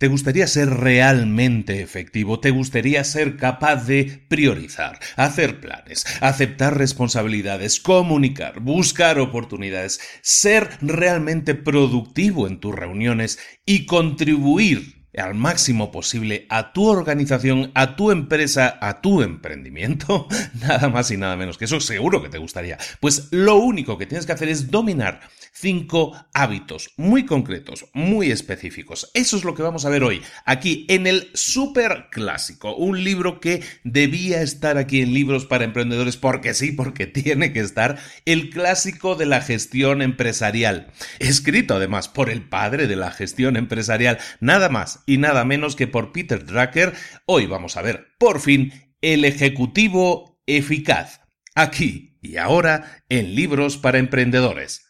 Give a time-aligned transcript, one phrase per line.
[0.00, 2.40] ¿Te gustaría ser realmente efectivo?
[2.40, 11.54] ¿Te gustaría ser capaz de priorizar, hacer planes, aceptar responsabilidades, comunicar, buscar oportunidades, ser realmente
[11.54, 18.78] productivo en tus reuniones y contribuir al máximo posible a tu organización, a tu empresa,
[18.80, 20.28] a tu emprendimiento,
[20.62, 22.78] nada más y nada menos que eso seguro que te gustaría.
[23.00, 25.20] Pues lo único que tienes que hacer es dominar
[25.60, 29.10] cinco hábitos muy concretos, muy específicos.
[29.14, 33.40] Eso es lo que vamos a ver hoy, aquí en el super clásico, un libro
[33.40, 38.50] que debía estar aquí en libros para emprendedores porque sí, porque tiene que estar, el
[38.50, 44.68] clásico de la gestión empresarial, escrito además por el padre de la gestión empresarial, nada
[44.68, 46.94] más y nada menos que por Peter Drucker,
[47.26, 51.20] hoy vamos a ver por fin el Ejecutivo Eficaz,
[51.54, 54.89] aquí y ahora en Libros para Emprendedores.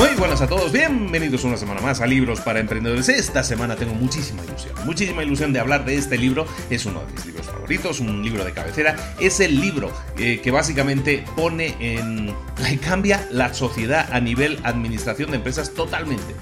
[0.00, 3.10] Muy buenas a todos, bienvenidos una semana más a Libros para Emprendedores.
[3.10, 6.46] Esta semana tengo muchísima ilusión, muchísima ilusión de hablar de este libro.
[6.70, 8.96] Es uno de mis libros favoritos, un libro de cabecera.
[9.20, 12.34] Es el libro eh, que básicamente pone en...
[12.80, 16.34] cambia la sociedad a nivel administración de empresas totalmente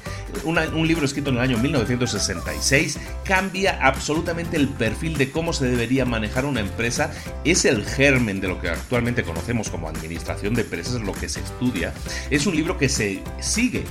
[0.45, 6.05] un libro escrito en el año 1966, cambia absolutamente el perfil de cómo se debería
[6.05, 7.11] manejar una empresa.
[7.45, 11.41] Es el germen de lo que actualmente conocemos como administración de empresas, lo que se
[11.41, 11.93] estudia.
[12.31, 13.85] Es un libro que se sigue,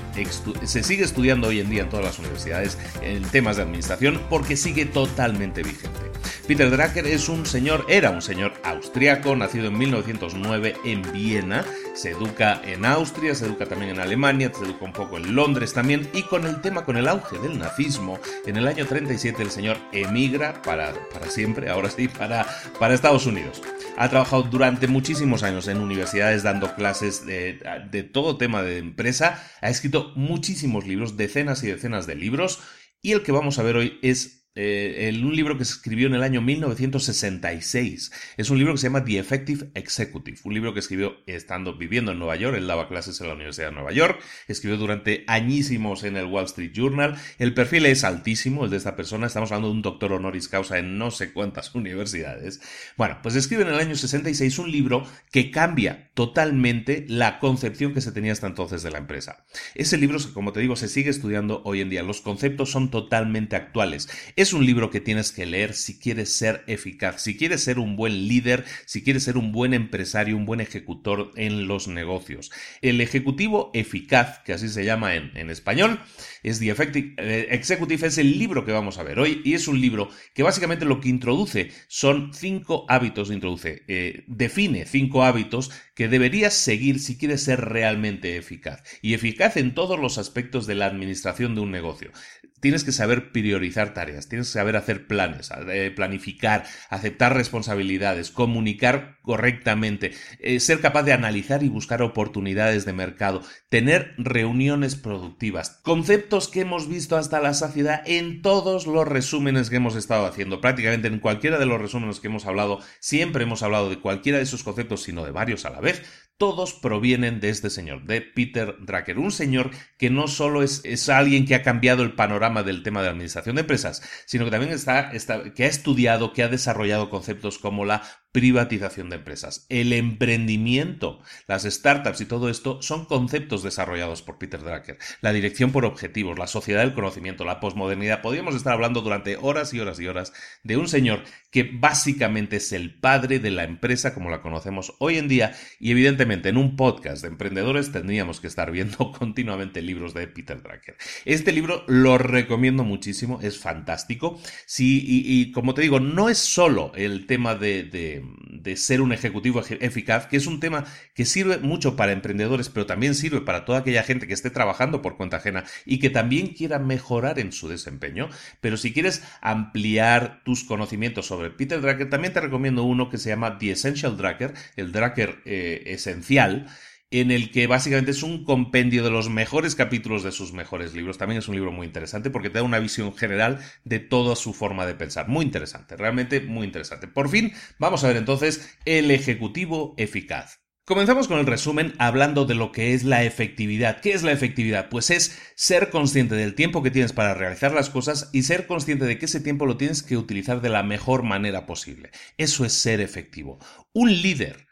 [0.64, 4.56] se sigue estudiando hoy en día en todas las universidades en temas de administración porque
[4.56, 6.00] sigue totalmente vigente.
[6.48, 11.66] Peter Drucker es un señor, era un señor austriaco, nacido en 1909 en Viena,
[11.98, 15.74] se educa en Austria, se educa también en Alemania, se educa un poco en Londres
[15.74, 19.50] también, y con el tema, con el auge del nazismo, en el año 37 el
[19.50, 22.46] señor emigra para, para siempre, ahora sí, para,
[22.80, 23.64] para Estados Unidos.
[23.98, 27.60] Ha trabajado durante muchísimos años en universidades dando clases de,
[27.90, 32.60] de todo tema de empresa, ha escrito muchísimos libros, decenas y decenas de libros,
[33.02, 36.16] y el que vamos a ver hoy es eh, un libro que se escribió en
[36.16, 38.12] el año 1966.
[38.38, 42.12] Es un libro que se llama The Effective Executive, un libro que escribió estando viviendo
[42.12, 46.04] en Nueva York, él daba clases en la Universidad de Nueva York, escribió durante añísimos
[46.04, 49.68] en el Wall Street Journal, el perfil es altísimo, el de esta persona, estamos hablando
[49.68, 52.60] de un doctor honoris causa en no sé cuántas universidades.
[52.98, 58.02] Bueno, pues escribe en el año 66 un libro que cambia totalmente la concepción que
[58.02, 59.46] se tenía hasta entonces de la empresa.
[59.76, 63.56] Ese libro, como te digo, se sigue estudiando hoy en día, los conceptos son totalmente
[63.56, 64.10] actuales.
[64.36, 67.96] Es un libro que tienes que leer si quieres ser eficaz, si quieres ser un
[67.96, 72.52] buen líder, si quieres ser un buen empresario, un buen ejecutor en los negocios.
[72.82, 76.00] El ejecutivo eficaz, que así se llama en, español,
[76.44, 79.68] es The Effective eh, Executive, es el libro que vamos a ver hoy y es
[79.68, 85.72] un libro que básicamente lo que introduce son cinco hábitos, introduce, eh, define cinco hábitos
[85.96, 90.76] que deberías seguir si quieres ser realmente eficaz y eficaz en todos los aspectos de
[90.76, 92.12] la administración de un negocio
[92.60, 99.18] tienes que saber priorizar tareas, tienes que saber hacer planes, eh, planificar, aceptar responsabilidades, comunicar
[99.22, 106.48] correctamente, eh, ser capaz de analizar y buscar oportunidades de mercado, tener reuniones productivas, conceptos
[106.48, 111.08] que hemos visto hasta la saciedad en todos los resúmenes que hemos estado haciendo, prácticamente
[111.08, 114.64] en cualquiera de los resúmenes que hemos hablado, siempre hemos hablado de cualquiera de esos
[114.64, 116.04] conceptos, sino de varios a la vez,
[116.38, 121.46] todos provienen de este señor, de Peter Drucker, un señor que no solo es, alguien
[121.46, 125.12] que ha cambiado el panorama del tema de administración de empresas, sino que también está,
[125.56, 128.04] que ha estudiado, que ha desarrollado conceptos como la
[128.38, 129.66] privatización de empresas.
[129.68, 135.00] El emprendimiento, las startups y todo esto son conceptos desarrollados por Peter Drucker.
[135.22, 138.22] La dirección por objetivos, la sociedad del conocimiento, la posmodernidad.
[138.22, 142.72] Podríamos estar hablando durante horas y horas y horas de un señor que básicamente es
[142.74, 146.76] el padre de la empresa como la conocemos hoy en día y evidentemente en un
[146.76, 150.96] podcast de emprendedores tendríamos que estar viendo continuamente libros de Peter Drucker.
[151.26, 154.40] Este libro lo recomiendo muchísimo, es fantástico.
[154.68, 158.27] Sí, y, como te digo, no es solo el tema de, de
[158.76, 163.16] ser un ejecutivo eficaz, que es un tema que sirve mucho para emprendedores, pero también
[163.16, 166.80] sirve para toda aquella gente que esté trabajando por cuenta ajena y que también quiera
[166.80, 168.30] mejorar en su desempeño.
[168.62, 173.30] Pero si quieres ampliar tus conocimientos sobre Peter Drucker, también te recomiendo uno que se
[173.30, 176.68] llama The Essential Drucker, el Drucker eh, esencial,
[177.10, 181.18] en el que básicamente es un compendio de los mejores capítulos de sus mejores libros.
[181.18, 184.54] También es un libro muy interesante porque te da una visión general de toda su
[184.54, 185.28] forma de pensar.
[185.28, 187.08] Muy interesante, realmente muy interesante.
[187.08, 190.60] Por fin, vamos a ver entonces el Ejecutivo Eficaz.
[190.86, 194.00] Comenzamos con el resumen hablando de lo que es la efectividad.
[194.00, 194.88] ¿Qué es la efectividad?
[194.88, 199.04] Pues es ser consciente del tiempo que tienes para realizar las cosas y ser consciente
[199.04, 202.12] de que ese tiempo lo tienes que utilizar de la mejor manera posible.
[202.38, 203.60] Eso es ser efectivo.
[203.92, 204.67] Un líder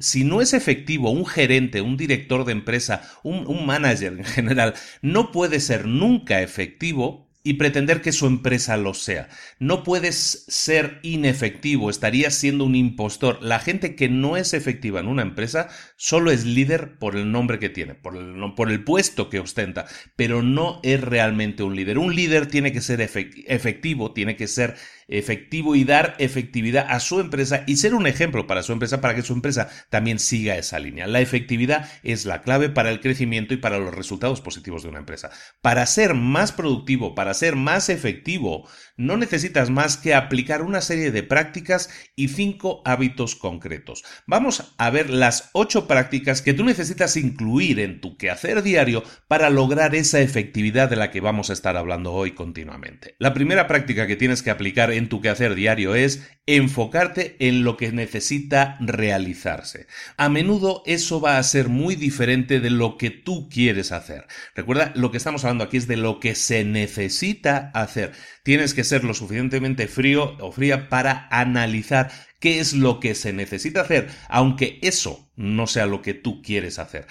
[0.00, 4.74] si no es efectivo, un gerente, un director de empresa, un, un, manager en general,
[5.00, 9.28] no puede ser nunca efectivo y pretender que su empresa lo sea.
[9.58, 13.42] No puedes ser inefectivo, estarías siendo un impostor.
[13.42, 17.58] La gente que no es efectiva en una empresa solo es líder por el nombre
[17.58, 19.84] que tiene, por el, por el puesto que ostenta,
[20.16, 21.98] pero no es realmente un líder.
[21.98, 24.76] Un líder tiene que ser efectivo, tiene que ser
[25.08, 29.14] efectivo y dar efectividad a su empresa y ser un ejemplo para su empresa para
[29.14, 31.06] que su empresa también siga esa línea.
[31.06, 34.98] La efectividad es la clave para el crecimiento y para los resultados positivos de una
[35.00, 35.30] empresa.
[35.60, 41.10] Para ser más productivo, para ser más efectivo, no necesitas más que aplicar una serie
[41.10, 44.04] de prácticas y cinco hábitos concretos.
[44.26, 49.50] Vamos a ver las ocho prácticas que tú necesitas incluir en tu quehacer diario para
[49.50, 53.16] lograr esa efectividad de la que vamos a estar hablando hoy continuamente.
[53.18, 57.76] La primera práctica que tienes que aplicar en tu quehacer diario es enfocarte en lo
[57.76, 59.86] que necesita realizarse.
[60.16, 64.26] A menudo eso va a ser muy diferente de lo que tú quieres hacer.
[64.54, 68.12] Recuerda, lo que estamos hablando aquí es de lo que se necesita hacer.
[68.42, 72.10] Tienes que ser lo suficientemente frío o fría para analizar
[72.40, 76.78] qué es lo que se necesita hacer, aunque eso no sea lo que tú quieres
[76.78, 77.06] hacer.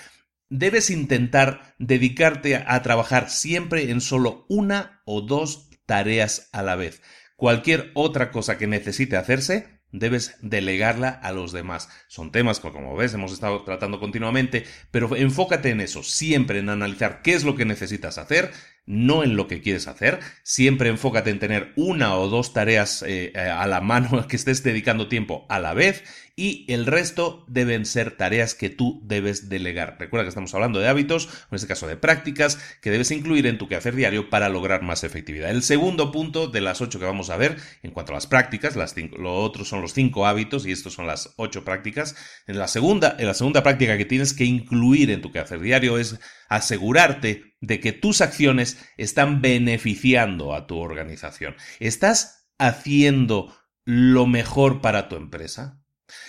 [0.50, 7.02] Debes intentar dedicarte a trabajar siempre en solo una o dos tareas a la vez.
[7.36, 11.88] Cualquier otra cosa que necesite hacerse, debes delegarla a los demás.
[12.08, 16.70] Son temas que, como ves, hemos estado tratando continuamente, pero enfócate en eso, siempre en
[16.70, 18.52] analizar qué es lo que necesitas hacer
[18.86, 20.20] no en lo que quieres hacer.
[20.44, 24.64] Siempre enfócate en tener una o dos tareas eh, eh, a la mano que estés
[24.64, 26.04] dedicando tiempo a la vez
[26.36, 29.98] y el resto deben ser tareas que tú debes delegar.
[30.00, 33.60] Recuerda que estamos hablando de hábitos, en este caso de prácticas, que debes incluir en
[33.60, 35.52] tu quehacer diario para lograr más efectividad.
[35.52, 38.76] El segundo punto de las ocho que vamos a ver en cuanto a las prácticas,
[38.76, 42.16] lo otro son los cinco hábitos y estos son las ocho prácticas.
[42.48, 46.00] En la segunda, en la segunda práctica que tienes que incluir en tu quehacer diario
[46.00, 46.20] es
[46.50, 51.56] asegurarte de que tus acciones están beneficiando a tu organización.
[51.80, 53.56] ¿Estás haciendo
[53.86, 55.83] lo mejor para tu empresa?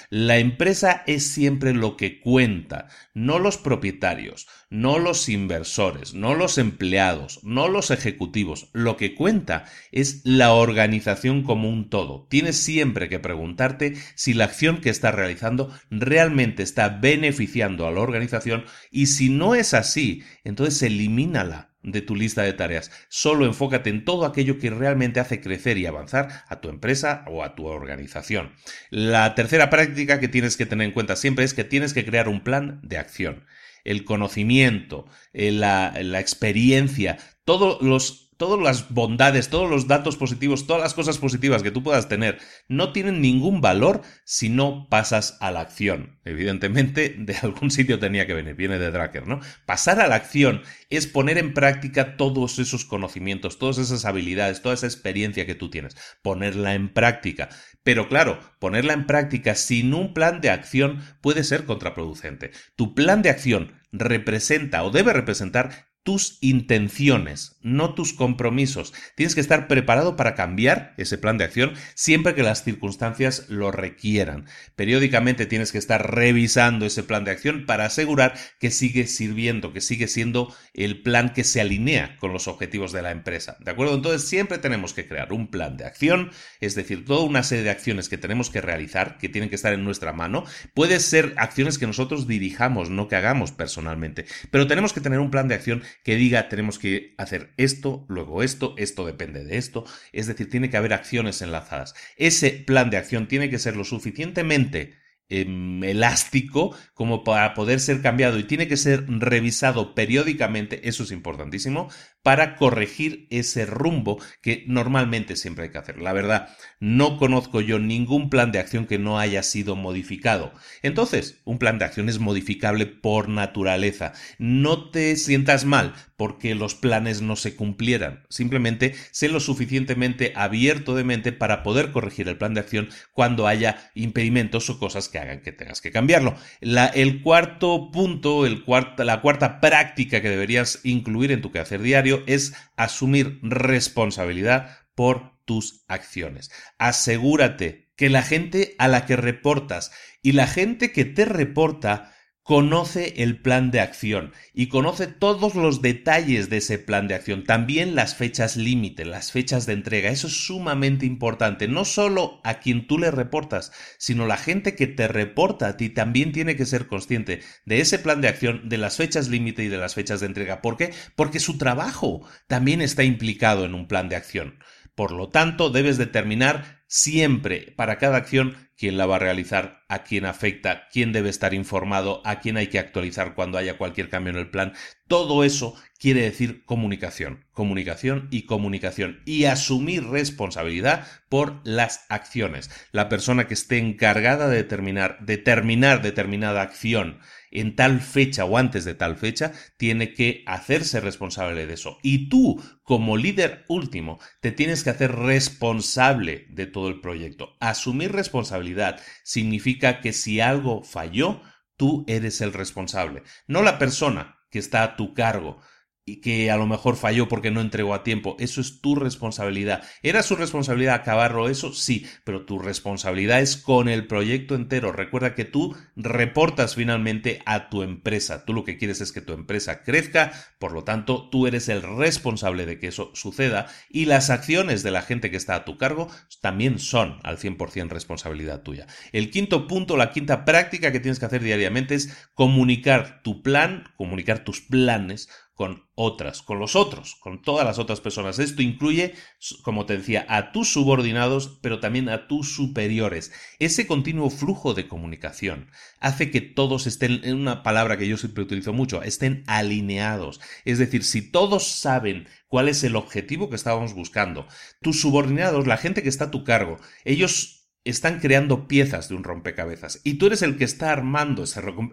[0.09, 6.59] La empresa es siempre lo que cuenta, no los propietarios, no los inversores, no los
[6.59, 8.71] empleados, no los ejecutivos.
[8.73, 12.27] Lo que cuenta es la organización como un todo.
[12.31, 18.01] Tienes siempre que preguntarte si la acción que estás realizando realmente está beneficiando a la
[18.01, 22.91] organización y si no es así, entonces elimínala de tu lista de tareas.
[23.09, 27.45] Solo enfócate en todo aquello que realmente hace crecer y avanzar a tu empresa o
[27.45, 28.53] a tu organización.
[28.91, 32.29] La tercera práctica que tienes que tener en cuenta siempre es que tienes que crear
[32.29, 33.45] un plan de acción.
[33.85, 40.67] El conocimiento, eh, la, la experiencia, todos los todas las bondades, todos los datos positivos,
[40.67, 42.39] todas las cosas positivas que tú puedas tener,
[42.69, 46.19] no tienen ningún valor si no pasas a la acción.
[46.25, 49.41] Evidentemente, de algún sitio tenía que venir, viene de Drucker, ¿no?
[49.67, 54.75] Pasar a la acción es poner en práctica todos esos conocimientos, todas esas habilidades, toda
[54.75, 57.49] esa experiencia que tú tienes, ponerla en práctica.
[57.83, 62.53] Pero claro, ponerla en práctica sin un plan de acción puede ser contraproducente.
[62.77, 68.93] Tu plan de acción representa o debe representar tus intenciones, no tus compromisos.
[69.17, 73.71] Tienes que estar preparado para cambiar ese plan de acción siempre que las circunstancias lo
[73.71, 74.45] requieran.
[74.77, 79.81] Periódicamente tienes que estar revisando ese plan de acción para asegurar que sigue sirviendo, que
[79.81, 83.57] sigue siendo el plan que se alinea con los objetivos de la empresa.
[83.61, 83.95] ¿De acuerdo?
[83.95, 87.71] Entonces siempre tenemos que crear un plan de acción, es decir, toda una serie de
[87.71, 90.45] acciones que tenemos que realizar, que tienen que estar en nuestra mano.
[90.75, 95.31] Puede ser acciones que nosotros dirijamos, no que hagamos personalmente, pero tenemos que tener un
[95.31, 99.85] plan de acción que diga tenemos que hacer esto, luego esto, esto depende de esto,
[100.13, 101.95] es decir, tiene que haber acciones enlazadas.
[102.17, 104.95] Ese plan de acción tiene que ser lo suficientemente
[105.31, 111.13] Em, elástico como para poder ser cambiado y tiene que ser revisado periódicamente, eso es
[111.13, 111.89] importantísimo,
[112.25, 116.01] para corregir ese rumbo que normalmente siempre hay que hacer.
[116.01, 116.49] La verdad,
[116.81, 120.51] no conozco yo ningún plan de acción que no haya sido modificado.
[120.83, 124.15] Entonces, un plan de acción es modificable por naturaleza.
[124.39, 128.25] No te sientas mal porque los planes no se cumplieran.
[128.31, 133.47] Simplemente sé lo suficientemente abierto de mente para poder corregir el plan de acción cuando
[133.47, 136.37] haya impedimentos o cosas que hagan que tengas que cambiarlo.
[136.61, 143.41] el cuarto punto, la cuarta práctica que deberías incluir en tu quehacer diario es asumir
[143.43, 146.51] responsabilidad por tus acciones.
[146.79, 149.93] Asegúrate que la gente a la que reportas
[150.23, 155.81] y la gente que te reporta conoce el plan de acción y conoce todos los
[155.81, 160.11] detalles de ese plan de acción, también las fechas límite, las fechas de entrega.
[160.11, 164.87] Eso es sumamente importante, no solo a quien tú le reportas, sino la gente que
[164.87, 168.77] te reporta a ti también tiene que ser consciente de ese plan de acción, de
[168.77, 170.61] las fechas límite y de las fechas de entrega.
[170.61, 170.93] ¿Por qué?
[171.17, 174.59] Porque su trabajo también está implicado en un plan de acción.
[174.95, 180.05] Por lo tanto, debes determinar siempre para cada acción quién la va a realizar, a
[180.05, 184.33] quién afecta, quién debe estar informado, a quién hay que actualizar cuando haya cualquier cambio
[184.33, 184.75] en el plan.
[185.09, 192.71] Todo eso quiere decir comunicación, comunicación y comunicación y asumir responsabilidad por las acciones.
[192.93, 197.19] La persona que esté encargada de determinar, determinar determinada acción
[197.55, 201.99] en tal fecha o antes de tal fecha, tiene que hacerse responsable de eso.
[202.03, 207.57] Y tú, como líder último, te tienes que hacer responsable de todo el proyecto.
[207.61, 211.41] Asumir responsabilidad significa que si algo falló,
[211.77, 215.61] tú eres el responsable, no la persona que está a tu cargo
[216.07, 218.37] y que a lo mejor falló porque no entregó a tiempo.
[218.39, 219.83] Eso es tu responsabilidad.
[220.03, 221.73] ¿Era su responsabilidad acabarlo eso?
[221.73, 224.93] Sí, pero tu responsabilidad es con el proyecto entero.
[224.93, 228.45] Recuerda que tú reportas finalmente a tu empresa.
[228.45, 231.83] Tú lo que quieres es que tu empresa crezca, por lo tanto, tú eres el
[231.83, 235.79] responsable de que eso suceda y las acciones de la gente que está a tu
[235.79, 236.09] cargo
[236.43, 238.87] también son al 100% responsabilidad tuya.
[239.13, 243.85] El quinto punto, la quinta práctica que tienes que hacer diariamente es comunicar tu plan,
[243.97, 248.41] comunicar tus planes con otras, con los otros, con todas las otras personas.
[248.41, 249.15] Esto incluye,
[249.63, 253.33] como te decía, a tus subordinados, pero también a tus superiores.
[253.61, 255.71] Ese continuo flujo de comunicación
[256.01, 260.41] hace que todos estén, en una palabra que yo siempre utilizo mucho, estén alineados.
[260.65, 264.49] Es decir, si todos saben cuál es el objetivo que estábamos buscando,
[264.83, 267.54] tus subordinados, la gente que está a tu cargo, ellos
[267.85, 271.45] están creando piezas de un rompecabezas y tú eres el que está armando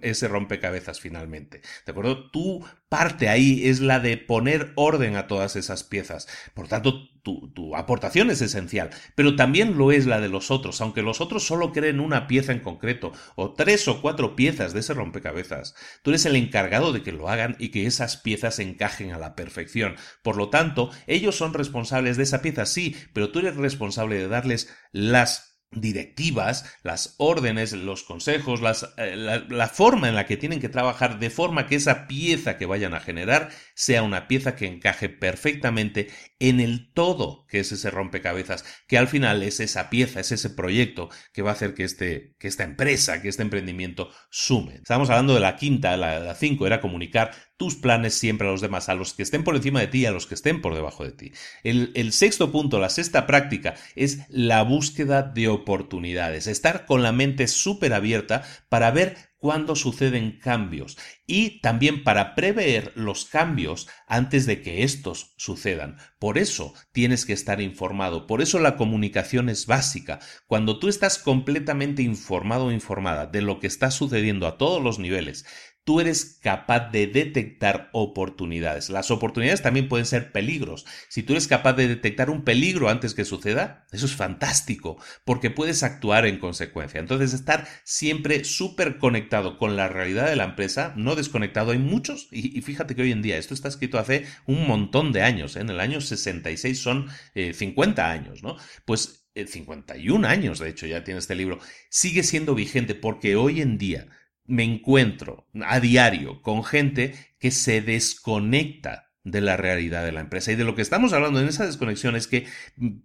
[0.01, 1.61] ese, rompecabezas finalmente.
[1.85, 2.31] ¿De acuerdo?
[2.31, 6.27] Tu parte ahí es la de poner orden a todas esas piezas.
[6.53, 10.81] Por tanto, tu, tu, aportación es esencial, pero también lo es la de los otros,
[10.81, 14.79] aunque los otros solo creen una pieza en concreto o tres o cuatro piezas de
[14.79, 15.75] ese rompecabezas.
[16.01, 19.35] Tú eres el encargado de que lo hagan y que esas piezas encajen a la
[19.35, 19.95] perfección.
[20.23, 24.27] Por lo tanto, ellos son responsables de esa pieza, sí, pero tú eres responsable de
[24.27, 28.59] darles las directivas, las órdenes, los consejos,
[28.97, 32.65] eh, la, forma en la que tienen que trabajar de forma que esa pieza que
[32.65, 33.49] vayan a generar
[33.81, 36.07] sea una pieza que encaje perfectamente
[36.37, 40.51] en el todo que es ese rompecabezas, que al final es esa pieza, es ese
[40.51, 44.75] proyecto que va a hacer que, este, que esta empresa, que este emprendimiento sume.
[44.75, 48.87] Estamos hablando de la quinta, la cinco, era comunicar tus planes siempre a los demás,
[48.87, 51.03] a los que estén por encima de ti y a los que estén por debajo
[51.03, 51.31] de ti.
[51.63, 57.11] El, el sexto punto, la sexta práctica, es la búsqueda de oportunidades, estar con la
[57.11, 64.45] mente súper abierta para ver cuándo suceden cambios y también para prever los cambios antes
[64.45, 65.97] de que estos sucedan.
[66.19, 70.19] Por eso tienes que estar informado, por eso la comunicación es básica.
[70.45, 74.99] Cuando tú estás completamente informado o informada de lo que está sucediendo a todos los
[74.99, 75.45] niveles,
[75.83, 78.89] tú eres capaz de detectar oportunidades.
[78.89, 80.85] Las oportunidades también pueden ser peligros.
[81.09, 85.49] Si tú eres capaz de detectar un peligro antes que suceda, eso es fantástico, porque
[85.49, 86.99] puedes actuar en consecuencia.
[86.99, 91.71] Entonces, estar siempre súper conectado con la realidad de la empresa, no desconectado.
[91.71, 95.23] Hay muchos, y, fíjate que hoy en día, esto está escrito hace un montón de
[95.23, 95.61] años, ¿eh?
[95.61, 98.57] en el año 66 son 50 eh, años, ¿no?
[98.85, 101.59] Pues 51 eh, años, de hecho, ya tiene este libro,
[101.89, 104.07] sigue siendo vigente porque hoy en día
[104.51, 110.51] me encuentro a diario con gente que se desconecta de la realidad de la empresa.
[110.51, 112.47] Y de lo que estamos hablando en esa desconexión es que,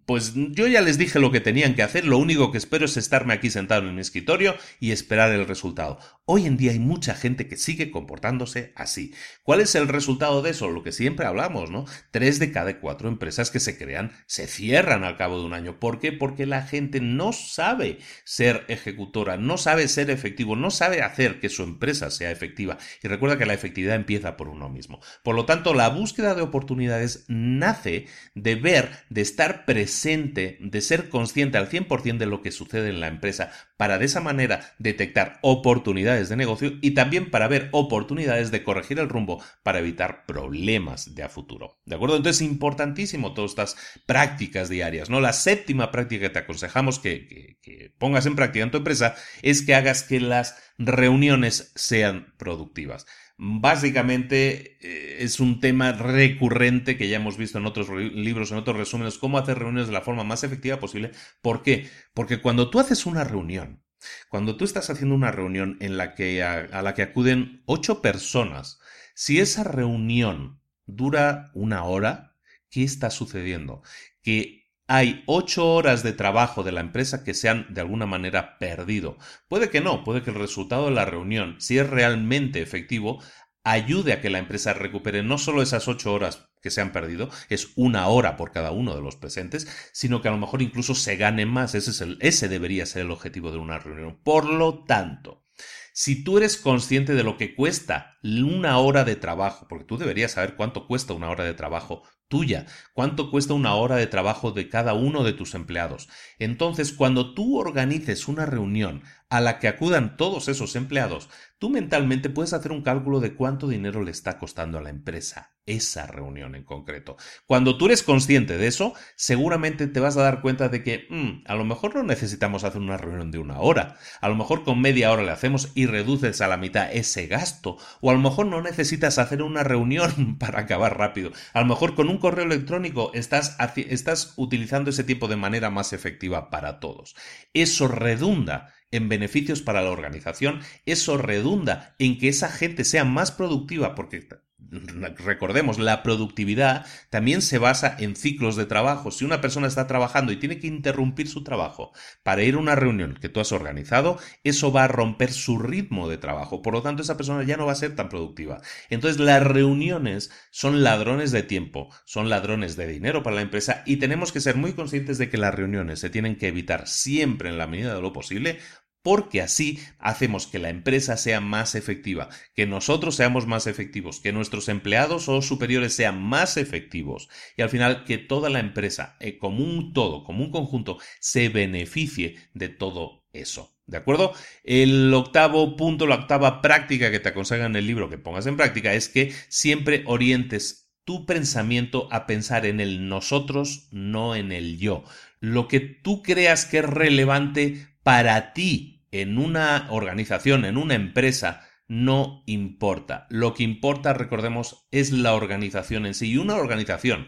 [0.06, 2.96] pues yo ya les dije lo que tenían que hacer, lo único que espero es
[2.96, 6.00] estarme aquí sentado en mi escritorio y esperar el resultado.
[6.28, 9.14] Hoy en día hay mucha gente que sigue comportándose así.
[9.45, 10.68] ¿Cuál es el resultado de eso?
[10.68, 11.85] Lo que siempre hablamos, ¿no?
[12.11, 15.78] Tres de cada cuatro empresas que se crean se cierran al cabo de un año.
[15.78, 16.11] ¿Por qué?
[16.11, 21.49] Porque la gente no sabe ser ejecutora, no sabe ser efectivo, no sabe hacer que
[21.49, 22.76] su empresa sea efectiva.
[23.04, 24.99] Y recuerda que la efectividad empieza por uno mismo.
[25.23, 31.09] Por lo tanto, la búsqueda de oportunidades nace de ver, de estar presente, de ser
[31.09, 35.38] consciente al 100% de lo que sucede en la empresa, para de esa manera detectar
[35.42, 41.14] oportunidades de negocio y también para ver oportunidades de corregir el rumbo para evitar problemas
[41.14, 41.78] de a futuro.
[41.85, 42.16] ¿De acuerdo?
[42.16, 45.20] Entonces, importantísimo todas estas prácticas diarias, ¿no?
[45.20, 47.58] La séptima práctica que te aconsejamos que,
[47.99, 53.06] pongas en práctica en tu empresa es que hagas que las reuniones sean productivas.
[53.38, 58.76] Básicamente eh, es un tema recurrente que ya hemos visto en otros libros, en otros
[58.76, 61.12] resúmenes, cómo hacer reuniones de la forma más efectiva posible.
[61.42, 61.88] ¿Por qué?
[62.14, 63.85] Porque cuando tú haces una reunión,
[64.28, 68.80] cuando tú estás haciendo una reunión en la que a la que acuden ocho personas,
[69.14, 72.36] si esa reunión dura una hora,
[72.70, 73.82] ¿qué está sucediendo?
[74.22, 78.58] Que hay ocho horas de trabajo de la empresa que se han de alguna manera
[78.58, 79.18] perdido.
[79.48, 83.20] Puede que no, puede que el resultado de la reunión, si es realmente efectivo,
[83.66, 87.30] ayude a que la empresa recupere no solo esas ocho horas que se han perdido,
[87.49, 90.94] es una hora por cada uno de los presentes, sino que a lo mejor incluso
[90.94, 91.75] se gane más.
[91.75, 94.20] Ese, es el, ese debería ser el objetivo de una reunión.
[94.23, 95.44] Por lo tanto,
[95.92, 100.32] si tú eres consciente de lo que cuesta una hora de trabajo, porque tú deberías
[100.32, 104.68] saber cuánto cuesta una hora de trabajo tuya, cuánto cuesta una hora de trabajo de
[104.68, 106.09] cada uno de tus empleados.
[106.38, 111.28] Entonces, cuando tú organices una reunión a la que acudan todos esos empleados,
[111.59, 115.56] tú mentalmente puedes hacer un cálculo de cuánto dinero le está costando a la empresa
[115.66, 117.16] esa reunión en concreto.
[117.45, 121.42] Cuando tú eres consciente de eso, seguramente te vas a dar cuenta de que mm,
[121.45, 124.80] a lo mejor no necesitamos hacer una reunión de una hora, a lo mejor con
[124.80, 128.47] media hora le hacemos y reduces a la mitad ese gasto, o a lo mejor
[128.47, 133.11] no necesitas hacer una reunión para acabar rápido, a lo mejor con un correo electrónico
[133.14, 137.17] estás, estás utilizando ese tiempo de manera más efectiva para todos.
[137.54, 143.32] Eso redunda en beneficios para la organización, eso redunda en que esa gente sea más
[143.32, 144.28] productiva porque
[144.70, 149.10] recordemos, la productividad también se basa en ciclos de trabajo.
[149.10, 152.74] Si una persona está trabajando y tiene que interrumpir su trabajo para ir a una
[152.74, 156.62] reunión que tú has organizado, eso va a romper su ritmo de trabajo.
[156.62, 158.60] Por lo tanto, esa persona ya no va a ser tan productiva.
[158.90, 163.96] Entonces, las reuniones son ladrones de tiempo, son ladrones de dinero para la empresa y
[163.96, 167.58] tenemos que ser muy conscientes de que las reuniones se tienen que evitar siempre en
[167.58, 168.58] la medida de lo posible
[169.06, 174.32] porque así hacemos que la empresa sea más efectiva, que nosotros seamos más efectivos, que
[174.32, 179.38] nuestros empleados o superiores sean más efectivos y al final que toda la empresa, eh,
[179.38, 183.78] como un todo, como un conjunto, se beneficie de todo eso.
[183.86, 184.32] ¿De acuerdo?
[184.64, 188.56] El octavo punto, la octava práctica que te aconseja en el libro que pongas en
[188.56, 194.80] práctica es que siempre orientes tu pensamiento a pensar en el nosotros, no en el
[194.80, 195.04] yo.
[195.38, 201.62] Lo que tú creas que es relevante para ti en una organización, en una empresa,
[201.88, 203.26] no importa.
[203.30, 206.32] Lo que importa, recordemos, es la organización en sí.
[206.32, 207.26] Y una organización,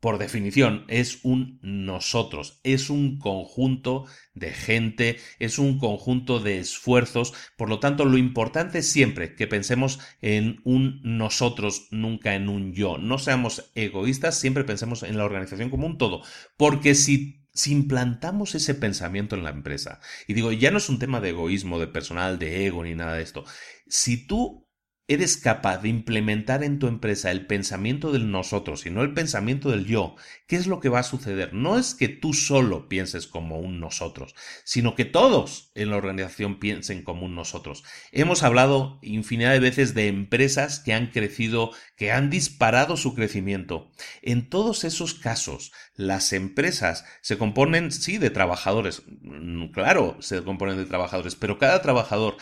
[0.00, 7.34] por definición, es un nosotros, es un conjunto de gente, es un conjunto de esfuerzos.
[7.56, 12.72] Por lo tanto, lo importante es siempre que pensemos en un nosotros, nunca en un
[12.72, 12.98] yo.
[12.98, 16.22] No seamos egoístas, siempre pensemos en la organización como un todo.
[16.56, 21.00] Porque si si implantamos ese pensamiento en la empresa, y digo, ya no es un
[21.00, 23.44] tema de egoísmo, de personal, de ego, ni nada de esto,
[23.88, 24.67] si tú
[25.08, 29.70] eres capaz de implementar en tu empresa el pensamiento del nosotros y no el pensamiento
[29.70, 30.16] del yo,
[30.46, 31.54] ¿qué es lo que va a suceder?
[31.54, 36.60] No es que tú solo pienses como un nosotros, sino que todos en la organización
[36.60, 37.84] piensen como un nosotros.
[38.12, 43.90] Hemos hablado infinidad de veces de empresas que han crecido, que han disparado su crecimiento.
[44.20, 50.76] En todos esos casos, las empresas se componen, sí, de trabajadores, mm, claro, se componen
[50.76, 52.36] de trabajadores, pero cada trabajador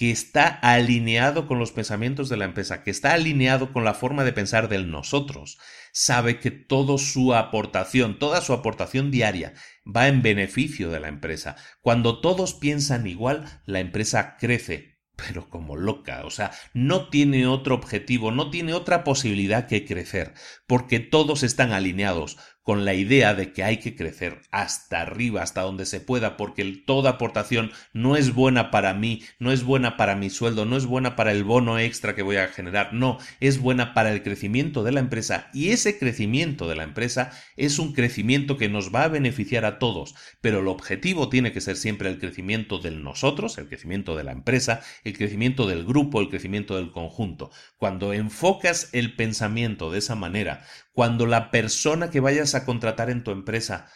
[0.00, 4.24] que está alineado con los pensamientos de la empresa, que está alineado con la forma
[4.24, 5.58] de pensar del nosotros,
[5.92, 9.52] sabe que toda su aportación, toda su aportación diaria
[9.84, 11.56] va en beneficio de la empresa.
[11.82, 17.74] Cuando todos piensan igual, la empresa crece, pero como loca, o sea, no tiene otro
[17.74, 20.32] objetivo, no tiene otra posibilidad que crecer,
[20.66, 22.38] porque todos están alineados
[22.70, 26.64] con la idea de que hay que crecer hasta arriba, hasta donde se pueda, porque
[26.86, 30.86] toda aportación no es buena para mí, no es buena para mi sueldo, no es
[30.86, 34.84] buena para el bono extra que voy a generar, no, es buena para el crecimiento
[34.84, 39.02] de la empresa y ese crecimiento de la empresa es un crecimiento que nos va
[39.02, 43.58] a beneficiar a todos, pero el objetivo tiene que ser siempre el crecimiento del nosotros,
[43.58, 47.50] el crecimiento de la empresa, el crecimiento del grupo, el crecimiento del conjunto.
[47.78, 53.24] Cuando enfocas el pensamiento de esa manera, cuando la persona que vayas a contratar en
[53.24, 53.88] tu empresa